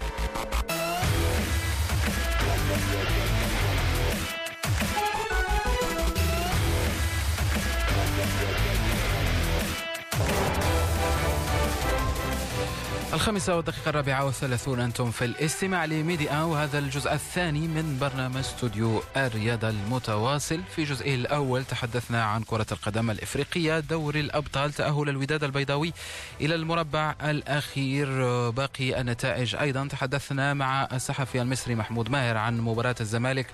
[13.16, 19.68] الخامسة والدقيقة الرابعة والثلاثون أنتم في الاستماع لميديا وهذا الجزء الثاني من برنامج استوديو الرياضة
[19.68, 20.60] المتواصل.
[20.76, 25.92] في جزئه الأول تحدثنا عن كرة القدم الإفريقية دوري الأبطال تأهل الوداد البيضاوي
[26.40, 28.08] إلى المربع الأخير.
[28.50, 29.88] باقي النتائج أيضا.
[29.88, 33.46] تحدثنا مع الصحفي المصري محمود ماهر عن مباراة الزمالك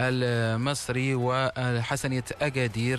[0.00, 2.98] المصري وحسنية أكادير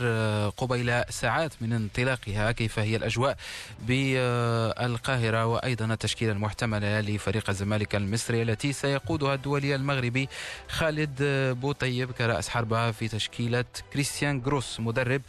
[0.58, 3.38] قبيل ساعات من انطلاقها كيف هي الأجواء
[3.80, 10.30] بالقاهرة وأيضا التشكيلة المحتملة لفريق الزمالك المصري التي سيقودها الدولي المغربي
[10.67, 11.15] خالد
[11.62, 15.22] بوطيب كرأس حربة في تشكيلة كريستيان جروس مدرب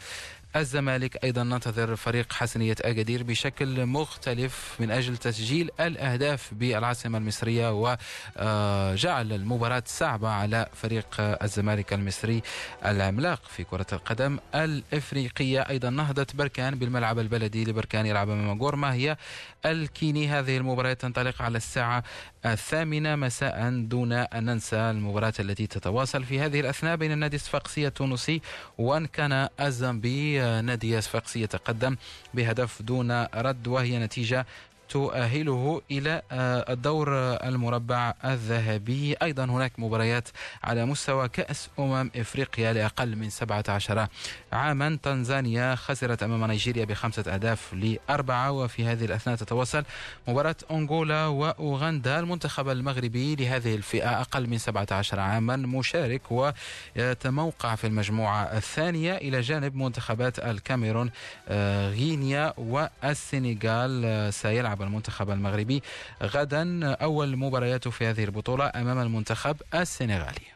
[0.55, 9.33] الزمالك أيضا ننتظر فريق حسنية أكادير بشكل مختلف من أجل تسجيل الأهداف بالعاصمة المصرية وجعل
[9.33, 12.41] المباراة صعبة على فريق الزمالك المصري
[12.85, 15.61] العملاق في كرة القدم الإفريقية.
[15.61, 19.17] أيضا نهضة بركان بالملعب البلدي لبركان يلعب أمام غورما هي
[19.65, 22.03] الكيني؟ هذه المباراة تنطلق على الساعة
[22.45, 28.41] الثامنة مساء دون أن ننسى المباراة التي تتواصل في هذه الأثناء بين النادي الصفاقسي التونسي
[28.77, 30.39] وإن كان الزامبي.
[30.61, 31.95] نادي صفاقسي يتقدم
[32.33, 34.45] بهدف دون رد وهي نتيجة
[34.89, 37.09] تؤهله إلى آه، الدور
[37.43, 39.13] المربع الذهبي.
[39.13, 40.27] أيضا هناك مباريات
[40.63, 44.07] على مستوى كأس أمم إفريقيا لأقل من 17
[44.53, 44.99] عاما.
[45.03, 49.83] تنزانيا خسرت أمام نيجيريا بخمسة أهداف لأربعة وفي هذه الأثناء تتواصل
[50.27, 52.19] مباراة أنغولا وأوغندا.
[52.19, 59.75] المنتخب المغربي لهذه الفئة أقل من 17 عاما مشارك ويتموقع في المجموعة الثانية إلى جانب
[59.75, 61.11] منتخبات الكاميرون
[61.49, 64.05] آه، غينيا والسنغال.
[64.05, 65.83] آه، سيلعب يلعب المنتخب المغربي
[66.23, 70.47] غدا أول مبارياته في هذه البطولة أمام المنتخب السنغالي.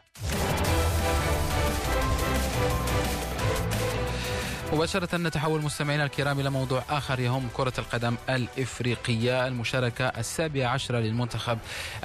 [4.72, 11.58] مباشرة نتحول مستمعينا الكرام إلى موضوع آخر يهم كرة القدم الإفريقية المشاركة السابعة عشرة للمنتخب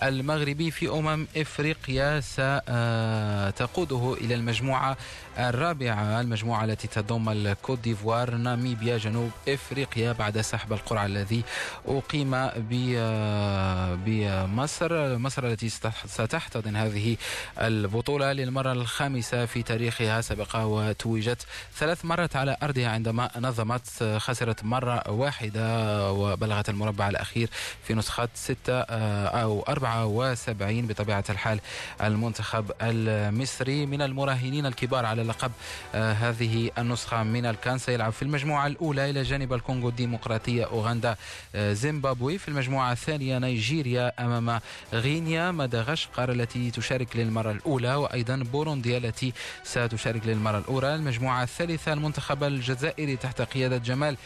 [0.04, 2.20] المغربي في أمم إفريقيا.
[2.20, 4.98] ستقوده إلى المجموعة
[5.40, 11.44] الرابعة المجموعة التي تضم الكوت ديفوار ناميبيا جنوب إفريقيا بعد سحب القرعة الذي
[11.88, 12.50] أقيم
[14.06, 15.48] بمصر مصر.
[15.48, 15.70] التي
[16.06, 17.18] ستحتضن هذه
[17.62, 20.22] البطولة للمرة الخامسة في تاريخها.
[20.22, 27.50] سبق وتوجت ثلاث مرات على أرضها عندما نظمت خسرت مرة واحدة وبلغت المربع الأخير
[27.84, 31.60] في نسخة ستة أو أربعة وسبعين بطبيعة الحال
[32.04, 33.86] المنتخب المصري.
[33.86, 35.52] من المراهنين الكبار على لقب
[35.96, 41.16] هذه النسخة من الكان سيلعب في المجموعة الأولى إلى جانب الكونغو الديمقراطية أوغندا
[41.56, 42.38] زيمبابوي.
[42.38, 44.60] في المجموعة الثانية نيجيريا أمام
[44.94, 50.96] غينيا مدغشقر التي تشارك للمرة الأولى وأيضا بورونديا التي ستشارك للمرة الأولى.
[50.96, 54.18] المجموعة الثالثة المنتخب الجزائري تحت قيادة جمال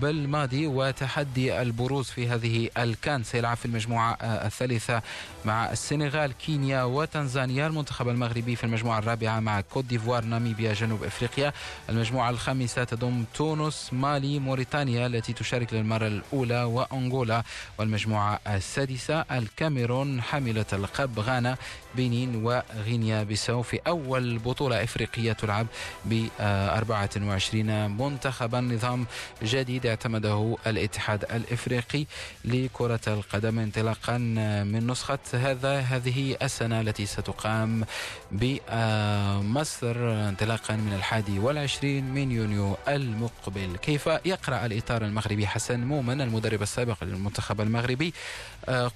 [0.00, 5.02] بالماضي وتحدي البروز في هذه الكان سيلعب في المجموعة الثالثة
[5.44, 7.66] مع السنغال كينيا وتنزانيا.
[7.66, 11.52] المنتخب المغربي في المجموعة الرابعة مع كوت ديفوار ناميبيا جنوب إفريقيا.
[11.88, 17.42] المجموعة الخامسة تضم تونس مالي موريتانيا التي تشارك للمرة الأولى وأنغولا.
[17.78, 21.56] والمجموعة السادسة الكاميرون حاملة اللقب غانا
[21.94, 23.62] بنين وغينيا بيساو.
[23.62, 25.66] في أول بطولة إفريقية تلعب
[26.04, 28.60] ب 24 منتخبا.
[28.60, 29.06] نظام
[29.42, 32.06] جديد اعتمده الاتحاد الإفريقي
[32.44, 37.84] لكرة القدم انطلاقا من نسخة هذا هذه السنة التي ستقام
[38.32, 39.94] بمصر
[40.32, 43.76] انطلاقا من الحادي والعشرين من يونيو المقبل.
[43.76, 48.14] كيف يقرأ الإطار المغربي حسن مومن المدرب السابق للمنتخب المغربي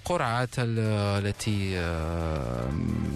[0.04, 1.74] قرعة التي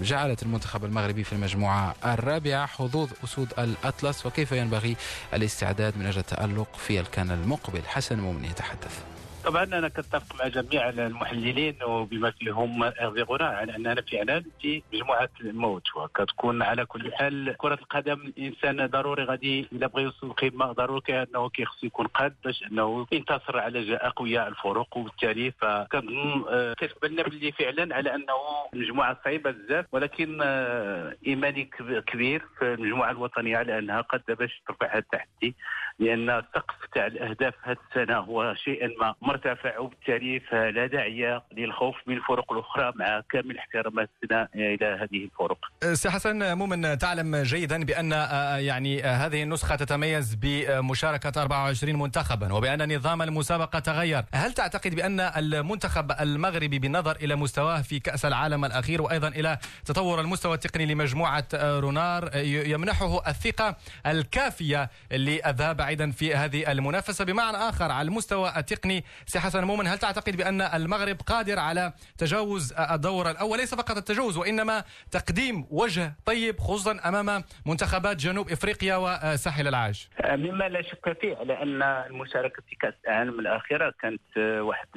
[0.02, 4.96] جعلت المنتخب المغربي في المجموعة الرابعة حظوظ أسود الأطلس وكيف ينبغي
[5.34, 9.00] الاستعداد من أجل التألق في الكان المقبل؟ حسن مؤمن يتحدث.
[9.44, 15.96] طبعا أنا كنتفق مع جميع المحللين وبما فيهم اغذي على أننا فعلا في مجموعة الموت
[15.96, 21.48] وكتكون على كل حال كرة القدم الإنسان ضروري غادي إلا بغى يوصل القمه ضروري انه
[21.48, 27.96] كيخصو يكون قاد باش أنه ينتصر على اقوياء الفرق وبالتالي فكنظن آه، كتبان باللي فعلا
[27.96, 28.34] على أنه
[28.74, 31.70] مجموعة صعيبة بزاف ولكن آه، إيماني
[32.06, 35.54] كبير في المجموعة الوطنية على أنها قد باش ترفع هذا التحدي.
[36.00, 42.16] لأن السقف تاع الأهداف هذه السنة هو شيئا ما مرتفع وبالتالي فلا داعي للخوف من
[42.16, 45.58] الفرق الأخرى مع كامل احتراماتنا إلى هذه الفرق.
[45.92, 52.52] سي حسن مؤمن تعلم جيدا بأن آه، يعني آه، هذه النسخة تتميز بمشاركة 24 منتخبا
[52.52, 58.64] وبأن نظام المسابقة تغير، هل تعتقد بأن المنتخب المغربي بالنظر إلى مستواه في كأس العالم
[58.64, 66.72] الأخير وأيضا إلى تطور المستوى التقني لمجموعة رونار يمنحه الثقة الكافية للذهاب بعيدا في هذه
[66.72, 67.24] المنافسة.
[67.24, 72.72] بمعنى آخر على المستوى التقني سي حسن مؤمن هل تعتقد بأن المغرب قادر على تجاوز
[72.72, 79.68] الدور الأول؟ ليس فقط التجاوز وإنما تقديم وجه طيب خصوصا أمام منتخبات جنوب إفريقيا وساحل
[79.68, 80.08] العاج.
[80.24, 84.88] مما لا شك فيه على ان المشاركة في كأس العالم الأخيرة كانت واحد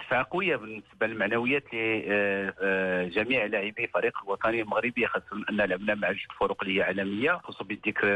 [0.00, 6.62] دفعه قويه بالنسبة للمعنويات لجميع لاعبي فريق الوطني المغربي خاصة أن لعبنا مع جوج فرق
[6.62, 8.08] اللي هي عالميه خصوصا بالذكر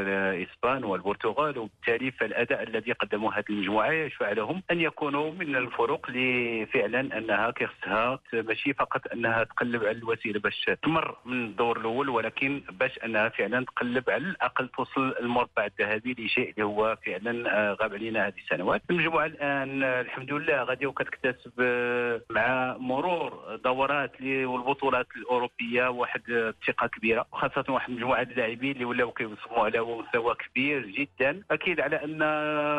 [0.43, 1.59] إسبان والبرتغال.
[1.59, 3.91] وبالتالي فالاداء الذي قدموه هذه المجموعة.
[3.91, 9.99] يشفع لهم أن يكونوا من الفرق اللي فعلا أنها كيخصها ماشي فقط أنها تقلب على
[9.99, 15.67] الوسيله باش تمر من الدور الأول ولكن باش أنها فعلا تقلب على الأقل توصل المربع
[15.67, 18.83] الذهبي لشيء اللي هو فعلا آه، غاب علينا هذه السنوات.
[18.91, 27.27] المجموعة الآن الحمد لله غادي وكتكتسب آه، مع مرور دورات والبطولات الأوروبية واحد الثقه كبيرة
[27.33, 31.43] وخاصة واحد مجموعة اللاعبين اللي ولاو كيوصلوا على مستوى كبير جدا.
[31.51, 32.21] أكيد على أن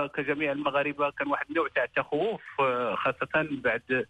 [0.07, 4.05] كجميع المغاربة كان واحد النوع تاع التخوف آه، خاصة بعد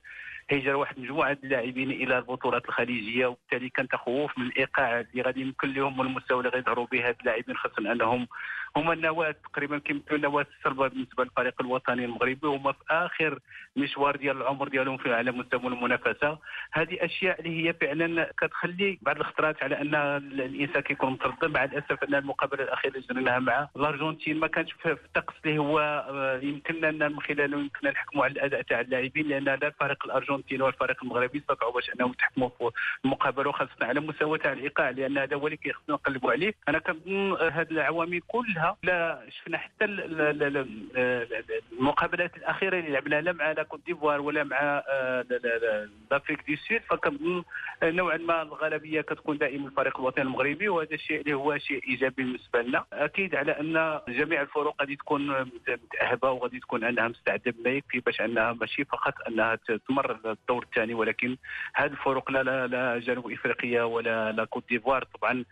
[0.50, 5.74] هيجر واحد مجموعه اللاعبين إلى البطولات الخليجية وبالتالي كان تخوف من الايقاع اللي غادي يمكن
[5.74, 8.28] لهم والمستوى اللي غيظهروا به هاد اللاعبين خاصة أنهم
[8.76, 13.40] هما النواة تقريبا كيمثلوا النواة الصلبه بالنسبة للفريق الوطني المغربي هما في آخر
[13.76, 16.38] مشوار ديال العمر ديالهم في على مستوى المنافسة.
[16.72, 22.04] هذه أشياء اللي هي فعلا كتخلي بعض الخطرات على أن الإنسان كيكون متردد مع الاسف
[22.04, 27.08] أن المقابلة الأخيرة اللي جريناها مع الأرجنتين ما كانش في الطقس اللي هو آه، يمكننا
[27.08, 31.74] من خلاله يمكننا نحكموا على الأداء تاع اللاعبين لأن لا الفريق الارجنتيني والفريق المغربي استطاعوا
[31.74, 32.72] باش انهم يتحكموا في
[33.06, 36.54] المقابلة وخاصة على مستوى تاع الايقاع لأن هذا هو اللي كيخصنا نقلبوا عليه.
[36.70, 39.86] أنا كنظن هذه العوامل كلها لا شفنا حتى
[41.72, 45.26] المقابلات الأخيرة اللي لعبنا لا مع la Côte d'Ivoire ولا مع آه،
[46.12, 46.82] l'Afrique du Sud.
[46.90, 47.44] فكنظن
[47.84, 52.62] نوعا ما الغالبية كتكون دائما الفريق الوطني المغربي وهذا الشيء اللي هو شيء إيجابي بالنسبة
[52.62, 52.86] لنا.
[52.94, 58.22] أكيد على أن جميع الفرق غادي تكون متأهبة وغادي تكون انها مستعده بما يكفي باش
[58.22, 59.56] أنها ماشي فقط أنها
[59.88, 61.38] تمر الدور الثاني ولكن
[61.74, 65.04] هذه الفرق لا لا جنوب افريقيا ولا la Côte d'Ivoire.
[65.04, 65.46] طبعا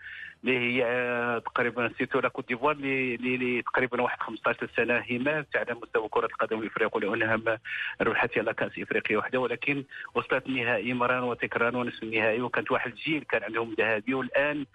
[0.43, 6.09] اللي هي تقريبا surtout la Côte d'Ivoire اللي تقريبا واحد 15 سنة همات على مستوى
[6.09, 7.59] كرة القدم الإفريقية ولانها
[8.01, 9.39] ربحت على كأس إفريقيا وحدة.
[9.39, 9.83] ولكن
[10.15, 14.65] وصلت النهائي مرارا وتكرارا ونصف النهائي وكانت واحد الجيل كان عندهم ذهبي والآن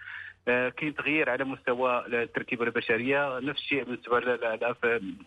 [0.46, 4.20] كاين تغيير على مستوى التركيبة البشرية نفس الشيء بالنسبة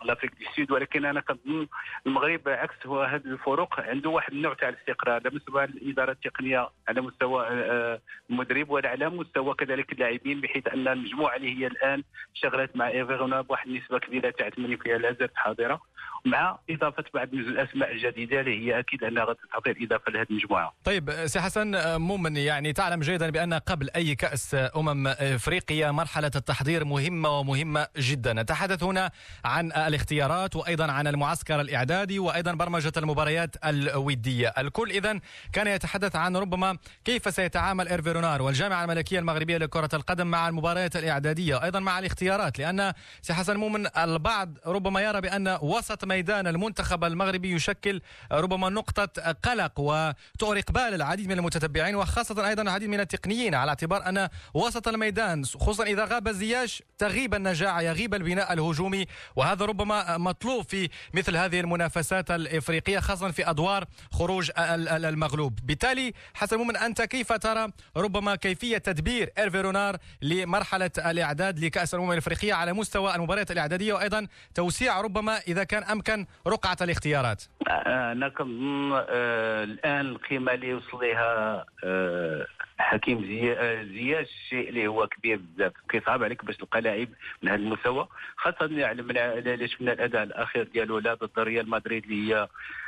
[0.05, 1.67] l'Afrique du Sud ولكن أنا كنظن
[2.07, 7.01] المغرب عكس هو هذه الفرق عنده واحد النوع تاع الاستقرار على مستوى الاداره التقنية على
[7.01, 12.03] مستوى آه، المدرب وعلى مستوى كذلك اللاعبين بحيث أن المجموعة اللي هي الآن
[12.35, 15.81] اشتغلت مع إيرفي رونار بواحد النسبة كبيرة تاع 80% لا زالت حاضرة
[16.25, 20.73] مع إضافة بعض الأسماء الجديدة اللي هي أكيد أنها غتعطي اضافه لهذه المجموعة.
[20.85, 26.85] طيب سي حسن مؤمن يعني تعلم جيدا بأن قبل أي كأس أمم إفريقيا مرحلة التحضير
[26.85, 29.11] مهمة ومهمة جدا، نتحدث هنا
[29.45, 35.19] عن الاختيارات وأيضا عن المعسكر الإعدادي وأيضا برمجة المباريات الودية، الكل اذا
[35.53, 40.95] كان يتحدث عن ربما كيف سيتعامل إيرفي رونار والجامعة الملكية المغربية لكرة القدم مع المباريات
[40.95, 47.03] الإعدادية، أيضا مع الاختيارات لأن سي حسن مؤمن البعض ربما يرى بأن وسط ميدان المنتخب
[47.03, 53.55] المغربي يشكل ربما نقطة قلق وتؤرق بال العديد من المتتبعين وخاصة أيضا العديد من التقنيين
[53.55, 59.65] على اعتبار أن وسط الميدان خصوصا إذا غاب زياش تغيب النجاعة يغيب البناء الهجومي وهذا
[59.65, 65.59] ربما مطلوب في مثل هذه المنافسات الإفريقية خاصة في أدوار خروج المغلوب.
[65.63, 72.53] بالتالي حسن مؤمن أنت كيف ترى ربما كيفية تدبير إيرفيرونار لمرحلة الإعداد لكأس الأمم الإفريقية
[72.53, 77.43] على مستوى المباريات الإعدادية؟ وأيضا توسيع ربما إذا كان أمكن رقعة الاختيارات.
[77.87, 82.45] أنا كنظن آه، الآن القيمة اللي وصل لها آه،
[82.77, 83.17] حكيم
[83.57, 85.73] آه، زياش الشيء اللي هو كبير بزاف.
[85.89, 87.07] كيصعب عليك باش تلقى لاعب
[87.41, 88.07] من هذا المستوى
[88.37, 92.47] خاصة يعني شفنا الأداء الأخير ديالو لا ضد ريال مدريد اللي هي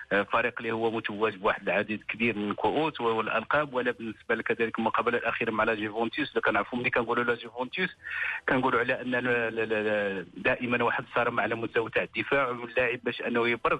[0.09, 3.73] فريق اللي هو متوج بواحد العديد كبير من الكؤوس والألقاب.
[3.73, 7.89] ولا بالنسبة كذلك المقابله الاخيره مع la Juventus كنعرفوا ملي كنقولوا la Juventus
[8.49, 13.79] كنقولوا على أن دائما واحد الصرامة على مستوى تاع الدفاع واللاعب باش أنه يبرز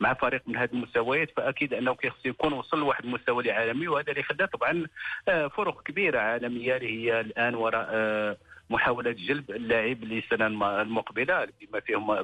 [0.00, 4.22] مع فريق من هذه المستويات فأكيد أنه كيخص يكون وصل لواحد المستوى العالمي وهذا اللي
[4.22, 4.86] خلى طبعا
[5.28, 8.36] آه، فرق كبيرة عالمية اللي هي الآن وراء آه،
[8.70, 10.46] محاولة جلب اللاعب للسنة
[10.82, 12.22] المقبلة بما فيهم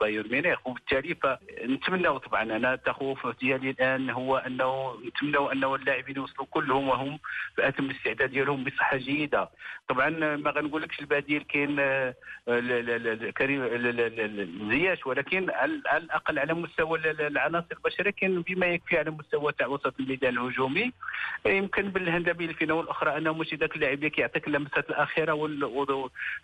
[0.00, 0.66] بايرن ميونخ.
[0.66, 7.18] وبالتالي فنتمنى طبعا أنا التخوف ديالي الآن هو أنه نتمنى أنه اللاعبين يوصلوا كلهم وهم
[7.56, 9.50] في أتم الاستعداد ديالهم بصحة جيدة.
[9.88, 11.76] طبعا ما غنقولكش البديل كاين
[13.38, 13.64] كريم
[14.70, 19.94] زياش ولكن على الأقل على مستوى العناصر البشرية كان بما يكفي على مستوى تاع وسط
[20.00, 20.92] الميدان الهجومي.
[21.46, 25.32] يمكن بالهندبي الفينه والاخرى أنه ماشي ذاك اللاعب اللي كيعطيك اللمسات الأخيرة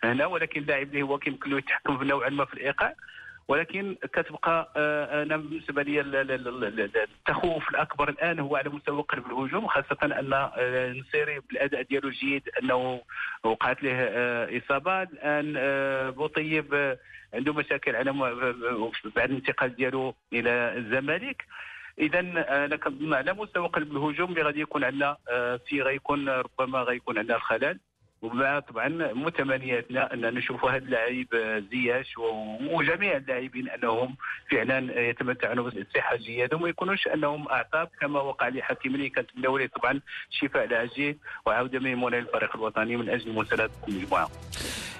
[0.03, 2.95] هنا ولكن اللاعب اللي هو كيمكن له يتحكم نوعا ما في الإيقاع.
[3.47, 9.97] ولكن كتبقى آه، أنا بالنسبة لي التخوف الأكبر الآن هو على مستوى قلب الهجوم خاصة
[10.03, 13.01] أن آه، نصيري بالأداء ديالو الجيد أنه
[13.43, 15.03] وقعت له آه، إصابة.
[15.03, 15.53] الآن
[16.11, 16.97] بوطيب
[17.33, 18.13] عنده مشاكل على
[19.15, 21.45] بعد الانتقال ديالو إلى الزمالك.
[21.99, 25.17] اذا أنا كنظن على مستوى قلب الهجوم اللي غادي يكون عندنا
[25.67, 27.79] في غيكون ربما غيكون عندنا الخلل.
[28.21, 31.25] ومع طبعا متمنياتنا أن نشوف هذا اللاعب
[31.71, 32.13] زياش
[32.71, 34.15] وجميع اللاعبين أنهم
[34.51, 39.99] فعلا يتمتعون بالصحه الجيدة وما يكونوش أنهم اعصاب كما وقع لحكيم اللي كانت له طبعا
[40.29, 41.15] شفاء العاجل
[41.45, 44.29] وعودة ميمونه للفريق الوطني من أجل مساندة المجموعه.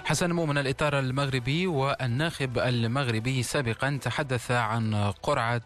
[0.04, 5.62] حسن مؤمن الإطار المغربي والناخب المغربي سابقا تحدث عن قرعة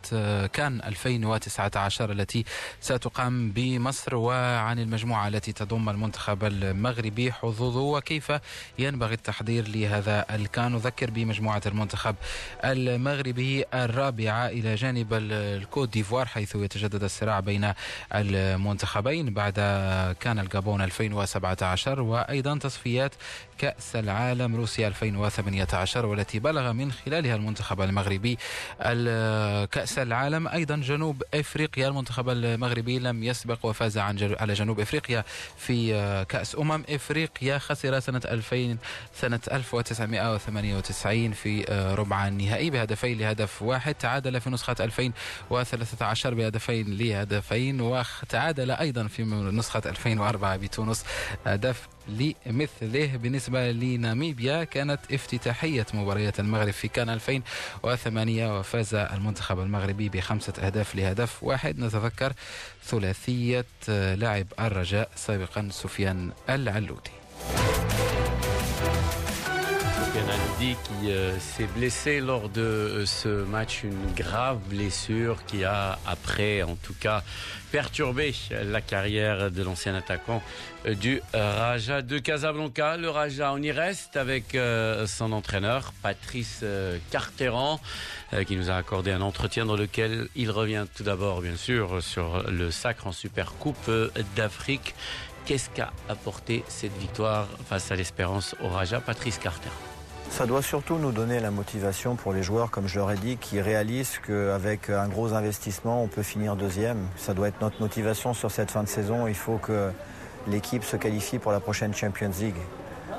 [0.47, 2.45] كان 2019 التي
[2.81, 8.33] ستقام بمصر وعن المجموعة التي تضم المنتخب المغربي حظوظه وكيف
[8.79, 10.77] ينبغي التحضير لهذا الكان.
[10.77, 12.15] نذكر بمجموعة المنتخب
[12.65, 17.73] المغربي الرابعة إلى جانب الكوت ديفوار حيث يتجدد الصراع بين
[18.15, 19.55] المنتخبين بعد
[20.21, 23.15] كان الجابون 2017 وأيضا تصفيات
[23.59, 28.39] كأس العالم روسيا 2018 والتي بلغ من خلالها المنتخب المغربي
[29.73, 30.49] كأس العالم.
[30.49, 35.25] أيضا جنوب إفريقيا المنتخب المغربي لم يسبق وفاز عن على جنوب إفريقيا
[35.57, 37.59] في كأس أمم إفريقيا.
[37.59, 38.77] خسر سنة 2000
[39.15, 41.65] سنة 1998 في
[41.99, 43.95] ربع النهائي بهدفين لهدف واحد.
[43.95, 51.05] تعادل في نسخة 2013 بهدفين لهدفين وتعادل أيضا في نسخة 2004 بتونس
[51.47, 60.53] هدف لمثله بالنسبة لناميبيا كانت افتتاحية مباريات المغرب في كان 2008 وفاز المنتخب المغربي بخمسة
[60.59, 61.79] أهداف لهدف واحد.
[61.79, 62.33] نتذكر
[62.85, 67.11] ثلاثية لاعب الرجاء سابقا سفيان العلودي
[70.59, 76.63] qui euh, s'est blessé lors de euh, ce match, une grave blessure qui a, après
[76.63, 77.23] en tout cas,
[77.71, 80.43] perturbé la carrière de l'ancien attaquant
[80.87, 82.97] euh, du Raja de Casablanca.
[82.97, 84.57] Le Raja, on y reste avec
[85.07, 86.65] son entraîneur, Patrice
[87.11, 87.81] Carteran,
[88.47, 92.51] qui nous a accordé un entretien dans lequel il revient tout d'abord, bien sûr, sur
[92.51, 93.91] le sacre en Super Coupe
[94.35, 94.95] d'Afrique.
[95.45, 99.96] Qu'est-ce qu'a apporté cette victoire face à l'espérance au Raja, Patrice Carteran
[100.31, 103.37] ça doit surtout nous donner la motivation pour les joueurs, comme je leur ai dit,
[103.37, 106.99] qui réalisent qu'avec un gros investissement, on peut finir deuxième.
[107.17, 109.27] Ça doit être notre motivation sur cette fin de saison.
[109.27, 109.91] Il faut que
[110.47, 112.57] l'équipe se qualifie pour la prochaine Champions League.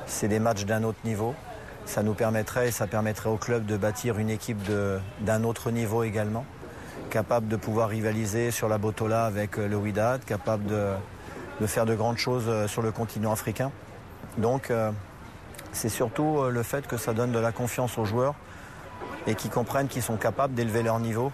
[0.05, 1.34] C'est des matchs d'un autre niveau.
[1.86, 4.60] Ça nous permettrait et ça permettrait au club de bâtir une équipe
[5.22, 6.45] d'un autre niveau également,
[7.10, 12.18] capable de pouvoir rivaliser sur la Botola avec le Wydad, capable de, faire de grandes
[12.18, 13.72] choses sur le continent africain.
[14.38, 14.91] Donc, euh,
[15.72, 18.36] c'est surtout euh, le fait que ça donne de la confiance aux joueurs
[19.26, 21.32] et qu'ils comprennent qu'ils sont capables d'élever leur niveau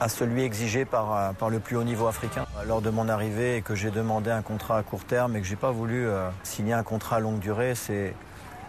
[0.00, 2.46] à celui exigé par, euh, par le plus haut niveau africain.
[2.66, 5.46] Lors de mon arrivée et que j'ai demandé un contrat à court terme et que
[5.46, 8.14] j'ai pas voulu euh, signer un contrat à longue durée, c'est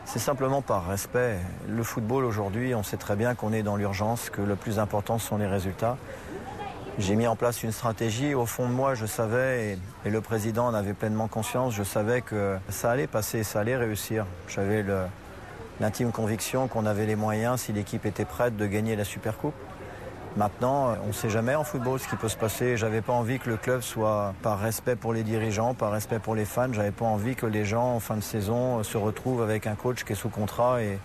[0.06, 1.40] c'est simplement par respect.
[1.68, 5.18] Le football aujourd'hui, on sait très bien qu'on est dans l'urgence, que le plus important
[5.18, 5.98] sont les résultats.
[6.98, 8.34] J'ai mis en place une stratégie.
[8.36, 12.22] Au fond de moi, je savais, et, le président en avait pleinement conscience, je savais
[12.22, 14.26] que ça allait passer, ça allait réussir.
[14.48, 14.86] J'avais
[15.82, 19.56] l'intime conviction qu'on avait les moyens, si l'équipe était prête, de gagner la Super Coupe.
[20.38, 22.78] Maintenant, on ne sait jamais en football ce qui peut se passer.
[22.78, 26.34] J'avais pas envie que le club soit, par respect pour les dirigeants, par respect pour
[26.34, 29.68] les fans, j'avais pas envie que les gens en fin de saison se retrouvent avec
[29.68, 30.98] un coach qui est sous contrat et,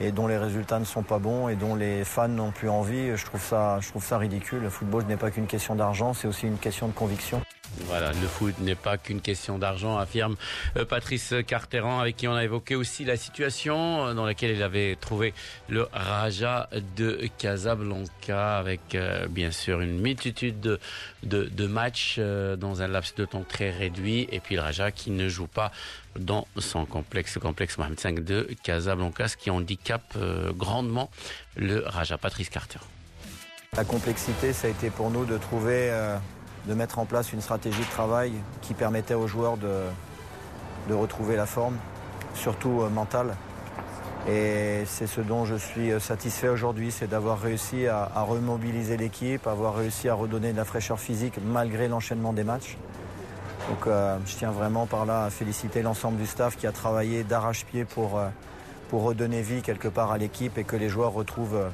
[0.00, 3.16] et dont les résultats ne sont pas bons et dont les fans n'ont plus envie,
[3.16, 4.60] je trouve ça, je trouve ça ridicule.
[4.62, 7.40] Le football n'est pas qu'une question d'argent, c'est aussi une question de conviction.
[7.86, 10.36] Voilà, le foot n'est pas qu'une question d'argent, affirme
[10.76, 14.62] euh, Patrice Carteran, avec qui on a évoqué aussi la situation euh, dans laquelle il
[14.62, 15.32] avait trouvé
[15.68, 20.78] le Raja de Casablanca, avec euh, bien sûr une multitude
[21.22, 25.28] de, matchs dans un laps de temps très réduit, et puis le Raja qui ne
[25.28, 25.70] joue pas
[26.18, 30.16] dans son complexe, le complexe Mohamed V de Casablanca, ce qui handicape
[30.56, 31.10] grandement
[31.56, 32.16] le Raja.
[32.18, 32.86] Patrice Carteran.
[33.76, 35.92] La complexité, ça a été pour nous de trouver
[36.68, 39.82] de mettre en place une stratégie de travail qui permettait aux joueurs de,
[40.94, 41.76] retrouver la forme.
[42.34, 43.34] surtout euh, mentale.
[44.28, 49.46] Et c'est ce dont je suis euh, satisfait aujourd'hui, c'est d'avoir réussi à, remobiliser l'équipe,
[49.46, 52.76] avoir réussi à redonner de la fraîcheur physique malgré l'enchaînement des matchs.
[53.68, 57.24] Donc euh, je tiens vraiment par là à féliciter l'ensemble du staff qui a travaillé
[57.24, 58.20] d'arrache-pied pour,
[58.88, 61.70] pour redonner vie quelque part à l'équipe et que les joueurs retrouvent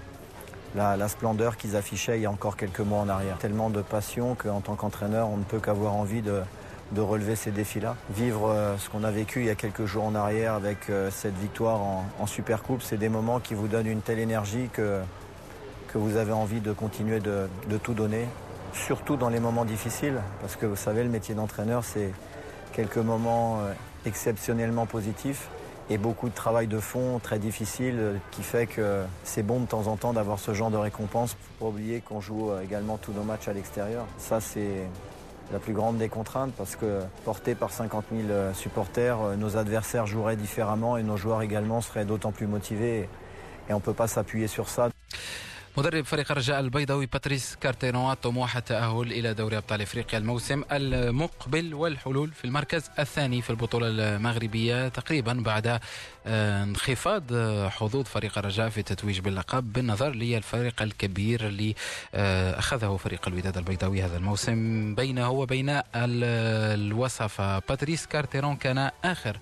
[0.74, 3.38] la, splendeur qu'ils affichaient il y a encore quelques mois en arrière.
[3.38, 6.42] Tellement de passion qu'en tant qu'entraîneur, on ne peut qu'avoir envie de,
[6.96, 7.96] relever ces défis-là.
[8.10, 11.10] Vivre euh, ce qu'on a vécu il y a quelques jours en arrière avec euh,
[11.10, 15.00] cette victoire en, Supercoupe, c'est des moments qui vous donnent une telle énergie que,
[15.96, 18.26] vous avez envie de continuer de, de tout donner,
[18.72, 22.10] surtout dans les moments difficiles, parce que vous savez, le métier d'entraîneur, c'est
[22.72, 23.72] quelques moments euh,
[24.04, 25.48] exceptionnellement positifs
[25.90, 29.66] et beaucoup de travail de fond très difficile euh, qui fait que c'est bon de
[29.66, 31.36] temps en temps d'avoir ce genre de récompense.
[31.58, 34.06] Faut pas oublier qu'on joue euh, également tous nos matchs à l'extérieur.
[34.18, 34.88] Ça, c'est
[35.52, 40.06] la plus grande des contraintes parce que porté par 50 000 euh, supporters, nos adversaires
[40.06, 43.08] joueraient différemment et nos joueurs également seraient d'autant plus motivés
[43.68, 44.93] et on ne peut pas s'appuyer sur ça.
[45.76, 52.30] مدرب فريق الرجاء البيضاوي باتريس كارتيرون طموح التأهل إلى دوري أبطال إفريقيا الموسم المقبل والحلول
[52.30, 55.80] في المركز الثاني في البطولة المغربية تقريبا بعد
[56.26, 57.22] انخفاض
[57.68, 61.74] حظوظ فريق الرجاء في التتويج باللقب بالنظر للفارق الكبير اللي
[62.58, 69.36] أخذه فريق الوداد البيضاوي هذا الموسم بينه وبين الوصافة باتريس كارتيرون كان آخر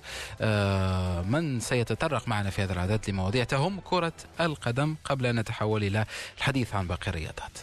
[1.28, 6.04] من سيتطرق معنا في هذا العدد لمواضيع تهم كرة القدم قبل أن نتحول إلى
[6.38, 7.58] الحديث عن باقي الرياضات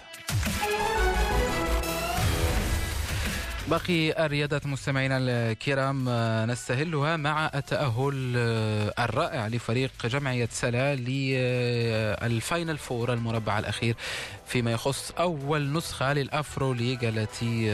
[3.67, 6.09] باقي الرياضات مستمعينا الكرام
[6.51, 8.33] نستهلها مع التأهل
[8.99, 13.95] الرائع لفريق جمعية سلا لل Final Four المربع الأخير
[14.49, 17.71] فيما يخص أول نسخة للأفروليغ التي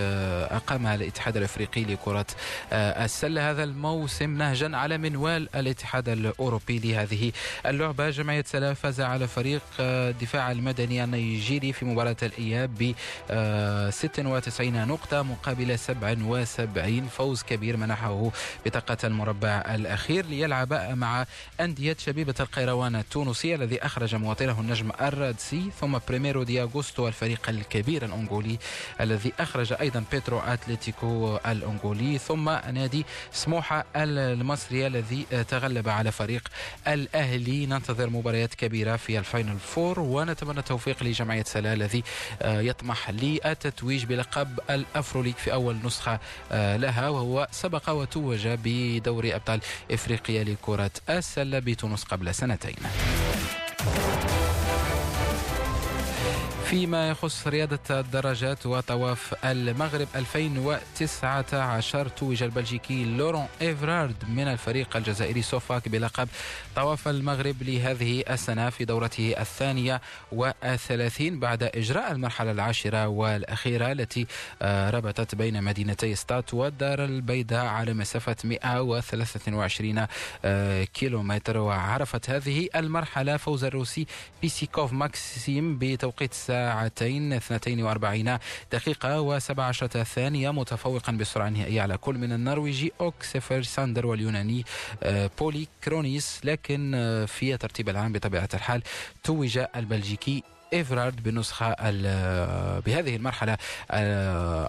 [0.52, 2.26] أقامها الاتحاد الأفريقي لكرة
[2.74, 7.32] السلة هذا الموسم نهجا على منوال الاتحاد الأوروبي لهذه
[7.66, 8.10] اللعبة.
[8.10, 12.94] جمعية سلا فاز على فريق الدفاع المدني النيجيري في مباراة الإياب ب
[13.90, 18.32] 96 نقطة مقابل 77 فوز كبير منحه
[18.66, 20.26] بطاقة المربع الأخير.
[20.26, 21.26] ليلعب مع
[21.60, 28.05] أندية شبيبة القيروان التونسي الذي أخرج مواطنه النجم الرادسي ثم بريميرو دي أغوستو الفريق الكبير
[28.05, 28.57] الأنغولي
[29.01, 36.47] الذي أخرج أيضا بيترو أتلتيكو الأنغولي ثم نادي سموحة المصري الذي تغلب على فريق
[36.88, 37.66] الأهلي.
[37.66, 42.03] ننتظر مباريات كبيرة في ال Final Four ونتمنى التوفيق لجمعية سلا الذي
[42.41, 46.20] يطمح للتتويج بلقب الأفروليغ في أول نسخة
[46.51, 49.59] لها وهو سبق وتوج بدوري أبطال
[49.91, 52.76] إفريقيا لكرة السلة بتونس قبل سنتين.
[56.76, 65.90] فيما يخص رياضة الدراجات وطواف المغرب 2019 توج البلجيكي لورون إيفرارد من الفريق الجزائري سوفاك
[65.90, 66.28] بلقب
[66.76, 70.02] طواف المغرب لهذه السنة في دورته الثانية
[70.32, 74.28] والثلاثين بعد إجراء المرحلة العاشرة والأخيرة التي
[74.64, 80.06] ربطت بين مدينتي سطات والدار البيضاء على مسافة 123
[80.94, 84.08] كيلومتر وعرفت هذه المرحلة فوز الروسي
[84.42, 88.38] بيسيكوف ماكسيم بتوقيت الساعة ساعتين 42
[88.72, 94.66] دقيقة و17 ثانية متفوقا بالسرعة النهائية على كل من النرويجي أوكسيفر ساندر واليوناني
[95.39, 96.41] بولي كرونيس.
[96.43, 96.91] لكن
[97.28, 98.82] في الترتيب العام بطبيعة الحال
[99.24, 100.43] توج البلجيكي
[100.76, 101.76] إيفرارد بنسخة
[102.80, 103.58] بهذه المرحلة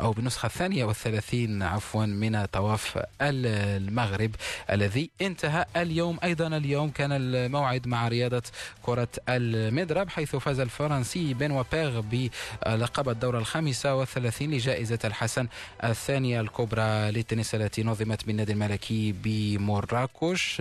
[0.02, 4.30] أو بالنسخة الثانية والثلاثين عفوا من طواف المغرب
[4.70, 6.18] الذي انتهى اليوم.
[6.24, 8.42] أيضا اليوم كان الموعد مع رياضة
[8.82, 15.48] كرة المضرب حيث فاز الفرنسي بنوا بيغ بلقب الدورة الخامسة والثلاثين لجائزة الحسن
[15.84, 20.56] الثانية الكبرى للتنس التي نظمت بالنادي الملكي بمراكش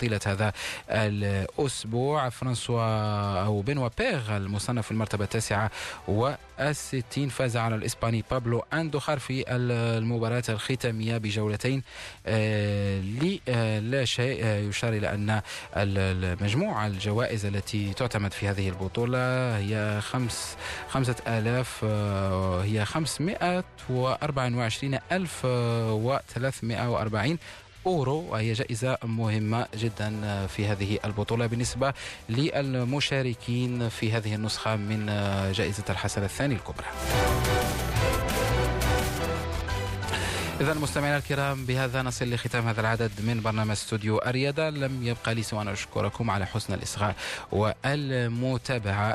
[0.00, 0.52] طيلة هذا
[0.90, 2.28] الأسبوع.
[2.28, 2.82] فرانسوا
[3.44, 5.70] أو بنوا بيغ المصنف في المرتبة التاسعة
[6.08, 11.82] والستين فاز على الإسباني بابلو أندوخار في المباراة الختامية بجولتين
[13.90, 15.40] لا شيء يشار إلى أن
[15.76, 19.18] المجموع الجوائز التي تعتمد في هذه البطولة
[19.58, 20.56] هي خمس
[20.88, 21.84] خمسة آلاف
[22.64, 27.38] هي خمسمائة وأربعة وعشرين ألف وثلاثمائة وأربعين
[27.86, 30.10] أورو وهي جائزة مهمة جدا
[30.46, 31.92] في هذه البطولة بالنسبة
[32.28, 35.06] للمشاركين في هذه النسخة من
[35.52, 36.86] جائزة الحسن الثاني الكبرى.
[40.60, 45.42] إذا مستمعينا الكرام بهذا نصل لختام هذا العدد من برنامج استوديو الرياضة لم يبقى لي
[45.42, 47.14] سوى أن أشكركم على حسن الإصغاء
[47.52, 49.10] والمتابعة.